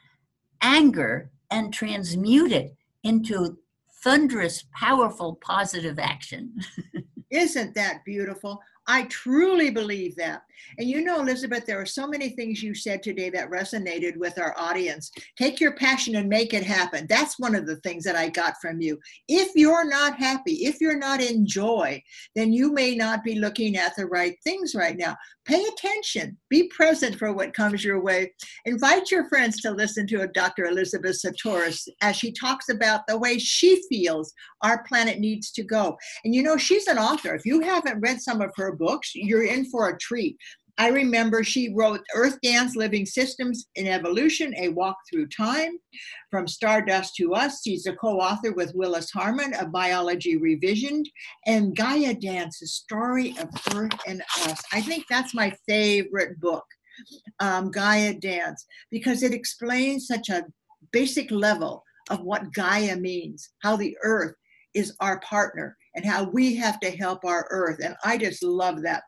anger 0.62 1.32
and 1.50 1.74
transmute 1.74 2.52
it 2.52 2.76
into 3.04 3.58
thunderous, 4.04 4.66
powerful, 4.74 5.40
positive 5.42 5.98
action. 5.98 6.54
Isn't 7.32 7.74
that 7.74 8.06
beautiful? 8.06 8.62
I 8.86 9.04
truly 9.04 9.72
believe 9.72 10.16
that. 10.18 10.44
And 10.78 10.88
you 10.88 11.02
know, 11.02 11.20
Elizabeth, 11.20 11.66
there 11.66 11.80
are 11.80 11.86
so 11.86 12.08
many 12.08 12.30
things 12.30 12.64
you 12.64 12.74
said 12.74 13.04
today 13.04 13.30
that 13.32 13.50
resonated 13.50 14.18
with 14.18 14.40
our 14.40 14.56
audience. 14.58 15.12
Take 15.38 15.60
your 15.60 15.76
passion 15.76 16.16
and 16.16 16.30
make 16.30 16.54
it 16.54 16.64
happen. 16.64 17.06
That's 17.08 17.40
one 17.40 17.56
of 17.56 17.66
the 17.66 17.78
things 17.78 18.04
that 18.04 18.16
I 18.16 18.30
got 18.30 18.56
from 18.62 18.82
you. 18.82 19.00
If 19.28 19.52
you're 19.56 19.88
not 19.88 20.18
happy, 20.18 20.66
if 20.66 20.82
you're 20.82 20.98
not 20.98 21.22
in 21.22 21.46
joy, 21.46 22.02
then 22.36 22.54
you 22.54 22.74
may 22.74 22.96
not 22.96 23.24
be 23.24 23.36
looking 23.36 23.78
at 23.78 23.96
the 23.96 24.06
right 24.06 24.36
things 24.44 24.76
right 24.76 24.98
now. 24.98 25.16
Pay 25.46 25.62
attention, 25.66 26.38
be 26.50 26.70
present 26.70 27.18
for 27.18 27.34
what 27.34 27.54
comes 27.54 27.84
your 27.84 28.02
way. 28.02 28.32
Invite 28.66 29.12
your 29.12 29.28
friends 29.28 29.60
to 29.62 29.72
listen 29.72 30.08
to 30.08 30.26
Dr. 30.28 30.66
Elizabeth 30.66 31.22
Sahtouris 31.22 31.88
as 32.02 32.16
she 32.16 32.32
talks 32.32 32.70
about 32.70 33.02
the 33.08 33.18
way 33.18 33.38
she 33.38 33.82
feels 33.90 34.34
our 34.62 34.84
planet 34.84 35.20
needs 35.20 35.52
to 35.52 35.64
go. 35.64 35.98
And 36.24 36.34
you 36.34 36.44
know, 36.44 36.56
she's 36.56 36.88
an 36.88 36.98
author. 36.98 37.36
If 37.36 37.46
you 37.46 37.60
haven't 37.60 38.00
read 38.00 38.22
some 38.22 38.42
of 38.42 38.52
her 38.56 38.72
books, 38.74 39.12
you're 39.14 39.44
in 39.44 39.66
for 39.66 39.90
a 39.90 39.98
treat. 39.98 40.38
I 40.80 40.90
remember 40.90 41.44
she 41.44 41.74
wrote 41.74 42.02
Earth 42.16 42.40
Dance 42.42 42.76
Living 42.76 43.06
Systems 43.06 43.68
in 43.76 43.86
Evolution, 43.86 44.56
A 44.58 44.70
Walk 44.70 44.98
Through 45.10 45.28
Time, 45.28 45.78
From 46.32 46.48
Stardust 46.48 47.16
to 47.18 47.36
Us. 47.36 47.62
She's 47.64 47.86
a 47.86 47.94
co 47.94 48.20
author 48.20 48.54
with 48.54 48.74
Willis 48.74 49.12
Harman 49.12 49.54
of 49.54 49.72
Biology 49.72 50.36
Revisioned, 50.36 51.06
and 51.46 51.76
Gaia 51.76 52.16
Dance, 52.16 52.62
A 52.64 52.68
Story 52.68 53.36
of 53.40 53.50
Earth 53.76 54.00
and 54.08 54.24
Us. 54.48 54.60
I 54.72 54.82
think 54.82 55.06
that's 55.10 55.36
my 55.36 55.56
favorite 55.68 56.40
book, 56.40 56.66
um, 57.40 57.70
Gaia 57.70 58.16
Dance, 58.16 58.66
because 58.90 59.22
it 59.22 59.34
explains 59.34 60.08
such 60.08 60.30
a 60.30 60.46
basic 60.92 61.30
level 61.30 61.84
of 62.10 62.22
what 62.22 62.52
Gaia 62.54 62.96
means, 62.96 63.52
how 63.62 63.76
the 63.76 63.96
earth 64.04 64.34
is 64.74 64.96
our 65.00 65.20
partner, 65.20 65.78
and 65.96 66.04
how 66.04 66.24
we 66.24 66.56
have 66.56 66.80
to 66.80 66.90
help 66.90 67.24
our 67.26 67.46
earth. 67.52 67.78
And 67.84 67.96
I 68.04 68.18
just 68.18 68.42
love 68.42 68.82
that 68.82 69.04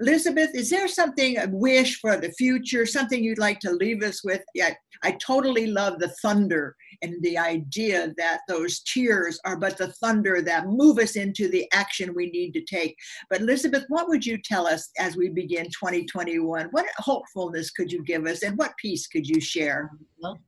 Elizabeth, 0.00 0.50
is 0.54 0.70
there 0.70 0.88
something, 0.88 1.38
a 1.38 1.48
wish 1.48 2.00
for 2.00 2.16
the 2.16 2.32
future, 2.32 2.86
something 2.86 3.22
you'd 3.22 3.38
like 3.38 3.60
to 3.60 3.72
leave 3.72 4.02
us 4.02 4.24
with? 4.24 4.42
Yeah, 4.54 4.74
I 5.02 5.12
totally 5.12 5.66
love 5.66 5.98
the 5.98 6.14
thunder 6.22 6.74
and 7.02 7.14
the 7.22 7.38
idea 7.38 8.12
that 8.16 8.40
those 8.48 8.80
tears 8.80 9.38
are 9.44 9.58
but 9.58 9.76
the 9.76 9.92
thunder 9.94 10.42
that 10.42 10.66
move 10.66 10.98
us 10.98 11.16
into 11.16 11.48
the 11.48 11.66
action 11.72 12.14
we 12.14 12.30
need 12.30 12.52
to 12.52 12.64
take. 12.64 12.96
But 13.30 13.40
Elizabeth, 13.40 13.84
what 13.88 14.08
would 14.08 14.24
you 14.24 14.38
tell 14.42 14.66
us 14.66 14.90
as 14.98 15.16
we 15.16 15.28
begin 15.28 15.66
2021? 15.66 16.68
What 16.70 16.86
hopefulness 16.98 17.70
could 17.70 17.92
you 17.92 18.02
give 18.04 18.26
us 18.26 18.42
and 18.42 18.56
what 18.56 18.76
peace 18.80 19.06
could 19.06 19.26
you 19.26 19.40
share? 19.40 19.90
Well, 20.20 20.38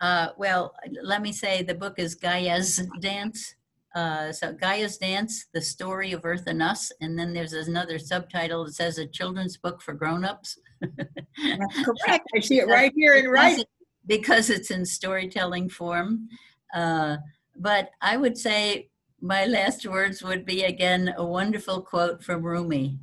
uh, 0.00 0.28
well, 0.36 0.74
let 1.02 1.22
me 1.22 1.32
say 1.32 1.62
the 1.62 1.74
book 1.74 1.98
is 1.98 2.16
Gaia's 2.16 2.82
Dance 3.00 3.54
uh, 3.94 4.32
so 4.32 4.52
Gaia's 4.52 4.96
Dance, 4.96 5.46
The 5.52 5.60
Story 5.60 6.12
of 6.12 6.24
Earth 6.24 6.44
and 6.46 6.62
Us. 6.62 6.90
And 7.00 7.18
then 7.18 7.32
there's 7.32 7.52
another 7.52 7.98
subtitle 7.98 8.64
that 8.64 8.74
says 8.74 8.98
a 8.98 9.06
children's 9.06 9.56
book 9.56 9.82
for 9.82 9.94
grown-ups. 9.94 10.58
That's 10.80 11.84
correct. 11.84 12.28
I 12.34 12.40
see 12.40 12.58
it 12.58 12.68
right 12.68 12.92
here 12.96 13.14
in 13.14 13.28
right. 13.28 13.64
Because 14.06 14.50
it's 14.50 14.70
in 14.70 14.84
storytelling 14.84 15.68
form. 15.68 16.28
Uh, 16.74 17.18
but 17.56 17.90
I 18.00 18.16
would 18.16 18.36
say 18.38 18.88
my 19.20 19.46
last 19.46 19.86
words 19.86 20.22
would 20.22 20.44
be 20.44 20.64
again 20.64 21.14
a 21.16 21.24
wonderful 21.24 21.82
quote 21.82 22.24
from 22.24 22.42
Rumi. 22.42 22.98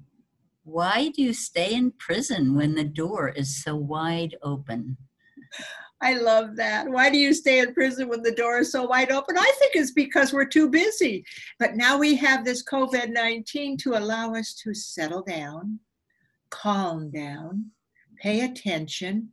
Why 0.63 1.09
do 1.15 1.21
you 1.21 1.33
stay 1.33 1.73
in 1.73 1.91
prison 1.91 2.55
when 2.55 2.75
the 2.75 2.83
door 2.83 3.29
is 3.29 3.63
so 3.63 3.75
wide 3.75 4.35
open? 4.43 4.97
I 6.01 6.13
love 6.13 6.55
that. 6.55 6.87
Why 6.87 7.09
do 7.09 7.17
you 7.17 7.33
stay 7.33 7.59
in 7.59 7.73
prison 7.73 8.07
when 8.07 8.21
the 8.21 8.31
door 8.31 8.59
is 8.59 8.71
so 8.71 8.85
wide 8.85 9.11
open? 9.11 9.37
I 9.37 9.51
think 9.59 9.75
it's 9.75 9.91
because 9.91 10.31
we're 10.31 10.45
too 10.45 10.69
busy. 10.69 11.25
But 11.59 11.75
now 11.75 11.97
we 11.97 12.15
have 12.15 12.45
this 12.45 12.63
COVID 12.63 13.11
19 13.11 13.77
to 13.77 13.97
allow 13.97 14.33
us 14.33 14.53
to 14.63 14.73
settle 14.73 15.23
down, 15.23 15.79
calm 16.51 17.11
down, 17.11 17.71
pay 18.21 18.41
attention, 18.41 19.29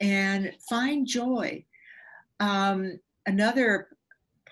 and 0.00 0.52
find 0.68 1.06
joy. 1.06 1.64
Um, 2.40 2.98
another 3.26 3.88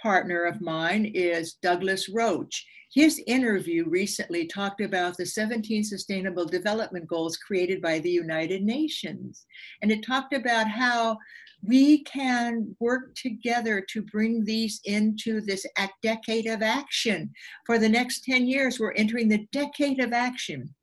partner 0.01 0.45
of 0.45 0.61
mine 0.61 1.07
is 1.07 1.55
Douglas 1.55 2.09
Roche. 2.09 2.65
His 2.95 3.23
interview 3.27 3.89
recently 3.89 4.47
talked 4.47 4.83
about 4.83 5.17
the 5.17 5.25
17 5.25 5.83
Sustainable 5.83 6.45
Development 6.45 7.07
Goals 7.07 7.39
created 7.39 7.81
by 7.81 8.01
the 8.01 8.11
United 8.11 8.63
Nations. 8.63 9.47
And 9.81 9.91
it 9.91 10.05
talked 10.05 10.35
about 10.35 10.69
how 10.69 11.17
we 11.63 12.03
can 12.05 12.77
work 12.81 13.15
together 13.15 13.81
to 13.93 14.03
bring 14.03 14.45
these 14.45 14.81
into 14.85 15.41
this 15.41 15.65
decade 16.03 16.47
of 16.47 16.61
action. 16.61 17.31
For 17.65 17.79
the 17.79 17.89
next 17.89 18.25
10 18.25 18.47
years, 18.47 18.79
we're 18.79 18.93
entering 18.93 19.29
the 19.29 19.47
decade 19.53 20.01
of 20.01 20.13
action. 20.13 20.75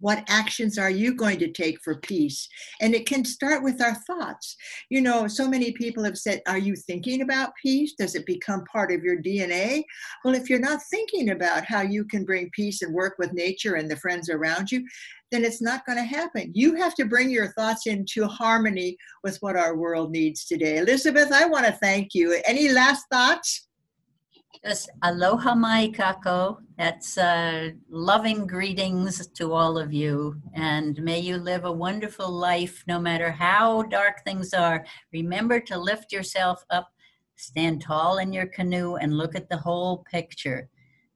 What 0.00 0.24
actions 0.28 0.78
are 0.78 0.90
you 0.90 1.14
going 1.14 1.38
to 1.38 1.52
take 1.52 1.78
for 1.82 1.96
peace? 1.96 2.48
And 2.80 2.94
it 2.94 3.06
can 3.06 3.24
start 3.24 3.62
with 3.62 3.80
our 3.80 3.94
thoughts. 3.94 4.56
You 4.90 5.00
know, 5.00 5.28
so 5.28 5.48
many 5.48 5.72
people 5.72 6.04
have 6.04 6.18
said, 6.18 6.42
Are 6.46 6.58
you 6.58 6.76
thinking 6.76 7.22
about 7.22 7.52
peace? 7.62 7.94
Does 7.98 8.14
it 8.14 8.26
become 8.26 8.64
part 8.72 8.92
of 8.92 9.02
your 9.02 9.20
DNA? 9.20 9.84
Well, 10.24 10.34
if 10.34 10.48
you're 10.48 10.58
not 10.58 10.80
thinking 10.90 11.30
about 11.30 11.64
how 11.64 11.82
you 11.82 12.04
can 12.04 12.24
bring 12.24 12.50
peace 12.52 12.82
and 12.82 12.94
work 12.94 13.14
with 13.18 13.32
nature 13.32 13.74
and 13.74 13.90
the 13.90 13.96
friends 13.96 14.28
around 14.28 14.70
you, 14.70 14.84
then 15.32 15.44
it's 15.44 15.62
not 15.62 15.84
going 15.86 15.98
to 15.98 16.04
happen. 16.04 16.52
You 16.54 16.74
have 16.76 16.94
to 16.94 17.04
bring 17.04 17.30
your 17.30 17.48
thoughts 17.52 17.86
into 17.86 18.26
harmony 18.26 18.96
with 19.24 19.38
what 19.40 19.56
our 19.56 19.76
world 19.76 20.10
needs 20.10 20.44
today. 20.44 20.78
Elizabeth, 20.78 21.32
I 21.32 21.46
want 21.46 21.66
to 21.66 21.72
thank 21.72 22.14
you. 22.14 22.40
Any 22.46 22.70
last 22.70 23.04
thoughts? 23.10 23.66
Just 24.64 24.90
aloha 25.02 25.54
mai 25.54 25.88
kakou. 25.88 26.58
That's 26.78 27.18
uh, 27.18 27.70
loving 27.88 28.46
greetings 28.46 29.26
to 29.28 29.52
all 29.52 29.78
of 29.78 29.92
you. 29.92 30.40
And 30.54 31.00
may 31.02 31.20
you 31.20 31.36
live 31.36 31.64
a 31.64 31.72
wonderful 31.72 32.30
life 32.30 32.82
no 32.86 32.98
matter 32.98 33.30
how 33.30 33.82
dark 33.82 34.24
things 34.24 34.52
are. 34.54 34.84
Remember 35.12 35.60
to 35.60 35.78
lift 35.78 36.12
yourself 36.12 36.64
up, 36.70 36.90
stand 37.36 37.82
tall 37.82 38.18
in 38.18 38.32
your 38.32 38.46
canoe, 38.46 38.96
and 38.96 39.16
look 39.16 39.34
at 39.34 39.48
the 39.48 39.56
whole 39.56 40.04
picture 40.10 40.68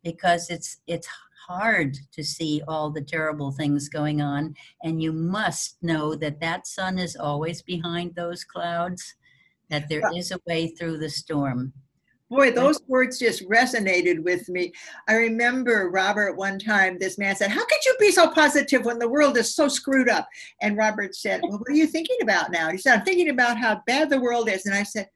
because 0.02 0.50
it's, 0.50 0.78
it's 0.86 1.08
hard 1.46 1.96
to 2.12 2.22
see 2.22 2.62
all 2.68 2.90
the 2.90 3.02
terrible 3.02 3.52
things 3.52 3.88
going 3.88 4.20
on. 4.20 4.54
And 4.82 5.02
you 5.02 5.12
must 5.12 5.76
know 5.82 6.14
that 6.16 6.40
that 6.40 6.66
sun 6.66 6.98
is 6.98 7.16
always 7.16 7.62
behind 7.62 8.14
those 8.14 8.44
clouds, 8.44 9.14
that 9.68 9.88
there 9.88 10.02
is 10.14 10.30
a 10.30 10.40
way 10.46 10.68
through 10.68 10.98
the 10.98 11.10
storm. 11.10 11.72
Boy, 12.30 12.52
those 12.52 12.80
words 12.86 13.18
just 13.18 13.46
resonated 13.48 14.22
with 14.22 14.48
me. 14.48 14.72
I 15.08 15.14
remember 15.14 15.90
Robert 15.90 16.36
one 16.36 16.60
time, 16.60 16.96
this 16.96 17.18
man 17.18 17.34
said, 17.34 17.50
How 17.50 17.64
could 17.66 17.84
you 17.84 17.96
be 17.98 18.12
so 18.12 18.30
positive 18.30 18.84
when 18.84 19.00
the 19.00 19.08
world 19.08 19.36
is 19.36 19.52
so 19.52 19.66
screwed 19.66 20.08
up? 20.08 20.28
And 20.62 20.76
Robert 20.76 21.16
said, 21.16 21.40
Well, 21.48 21.58
what 21.58 21.68
are 21.68 21.74
you 21.74 21.88
thinking 21.88 22.18
about 22.22 22.52
now? 22.52 22.70
He 22.70 22.78
said, 22.78 22.96
I'm 22.96 23.04
thinking 23.04 23.30
about 23.30 23.58
how 23.58 23.82
bad 23.86 24.10
the 24.10 24.20
world 24.20 24.48
is. 24.48 24.64
And 24.64 24.76
I 24.76 24.84
said, 24.84 25.08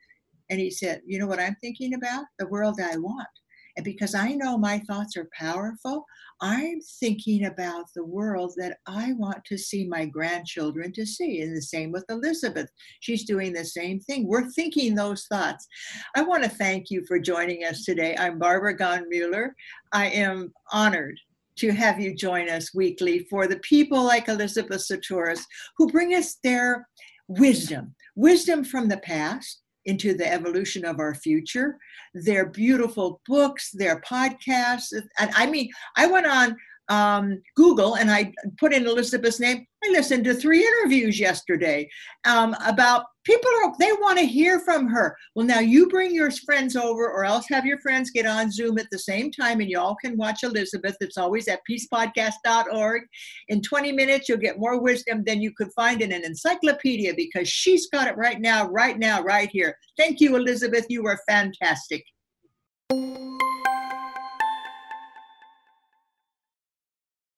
And 0.50 0.58
he 0.58 0.72
said, 0.72 1.02
You 1.06 1.20
know 1.20 1.28
what 1.28 1.38
I'm 1.38 1.56
thinking 1.60 1.94
about? 1.94 2.24
The 2.40 2.48
world 2.48 2.80
I 2.80 2.96
want. 2.96 3.28
And 3.76 3.84
because 3.84 4.14
I 4.14 4.32
know 4.32 4.56
my 4.56 4.78
thoughts 4.80 5.16
are 5.16 5.28
powerful, 5.36 6.04
I'm 6.40 6.80
thinking 7.00 7.46
about 7.46 7.86
the 7.94 8.04
world 8.04 8.54
that 8.56 8.78
I 8.86 9.12
want 9.14 9.44
to 9.46 9.58
see 9.58 9.86
my 9.86 10.04
grandchildren 10.04 10.92
to 10.92 11.06
see. 11.06 11.40
And 11.40 11.56
the 11.56 11.62
same 11.62 11.90
with 11.90 12.04
Elizabeth. 12.08 12.68
She's 13.00 13.24
doing 13.24 13.52
the 13.52 13.64
same 13.64 14.00
thing. 14.00 14.28
We're 14.28 14.50
thinking 14.50 14.94
those 14.94 15.26
thoughts. 15.26 15.66
I 16.14 16.22
want 16.22 16.44
to 16.44 16.50
thank 16.50 16.90
you 16.90 17.04
for 17.06 17.18
joining 17.18 17.64
us 17.64 17.84
today. 17.84 18.16
I'm 18.18 18.38
Barbara 18.38 18.76
Gahn 18.76 19.08
Mueller. 19.08 19.54
I 19.92 20.06
am 20.06 20.52
honored 20.72 21.18
to 21.56 21.70
have 21.70 22.00
you 22.00 22.14
join 22.14 22.48
us 22.48 22.74
weekly 22.74 23.26
for 23.30 23.46
the 23.46 23.58
people 23.58 24.02
like 24.02 24.28
Elizabeth 24.28 24.84
Sahtouris 24.90 25.42
who 25.78 25.88
bring 25.88 26.14
us 26.14 26.38
their 26.42 26.88
wisdom, 27.28 27.94
wisdom 28.16 28.64
from 28.64 28.88
the 28.88 28.98
past 28.98 29.62
into 29.86 30.14
the 30.14 30.30
evolution 30.30 30.84
of 30.84 30.98
our 30.98 31.14
future. 31.14 31.78
Their 32.14 32.46
beautiful 32.46 33.20
books, 33.26 33.70
their 33.70 34.00
podcasts. 34.00 34.92
And 35.18 35.30
I 35.34 35.46
mean, 35.46 35.68
I 35.96 36.06
went 36.06 36.26
on 36.26 36.56
um, 36.88 37.40
Google 37.56 37.96
and 37.96 38.10
I 38.10 38.32
put 38.58 38.74
in 38.74 38.86
Elizabeth's 38.86 39.40
name. 39.40 39.66
I 39.84 39.90
listened 39.90 40.24
to 40.24 40.34
three 40.34 40.66
interviews 40.66 41.18
yesterday 41.18 41.88
um, 42.26 42.56
about 42.64 43.04
people 43.24 43.50
are 43.62 43.72
they 43.78 43.92
want 43.92 44.18
to 44.18 44.26
hear 44.26 44.60
from 44.60 44.86
her. 44.88 45.16
Well, 45.34 45.46
now 45.46 45.60
you 45.60 45.88
bring 45.88 46.14
your 46.14 46.30
friends 46.30 46.76
over, 46.76 47.10
or 47.10 47.24
else 47.24 47.46
have 47.50 47.66
your 47.66 47.78
friends 47.80 48.10
get 48.10 48.26
on 48.26 48.50
Zoom 48.50 48.78
at 48.78 48.86
the 48.90 48.98
same 48.98 49.30
time, 49.30 49.60
and 49.60 49.68
you 49.68 49.78
all 49.78 49.96
can 49.96 50.16
watch 50.16 50.42
Elizabeth. 50.42 50.96
It's 51.00 51.18
always 51.18 51.48
at 51.48 51.60
peacepodcast.org. 51.70 53.02
In 53.48 53.62
20 53.62 53.92
minutes, 53.92 54.28
you'll 54.28 54.38
get 54.38 54.58
more 54.58 54.80
wisdom 54.80 55.22
than 55.24 55.42
you 55.42 55.52
could 55.56 55.72
find 55.72 56.00
in 56.00 56.12
an 56.12 56.24
encyclopedia 56.24 57.14
because 57.14 57.48
she's 57.48 57.88
got 57.88 58.08
it 58.08 58.16
right 58.16 58.40
now, 58.40 58.68
right 58.68 58.98
now, 58.98 59.22
right 59.22 59.48
here. 59.50 59.76
Thank 59.98 60.20
you, 60.20 60.36
Elizabeth. 60.36 60.86
You 60.88 61.06
are 61.06 61.20
fantastic. 61.28 62.04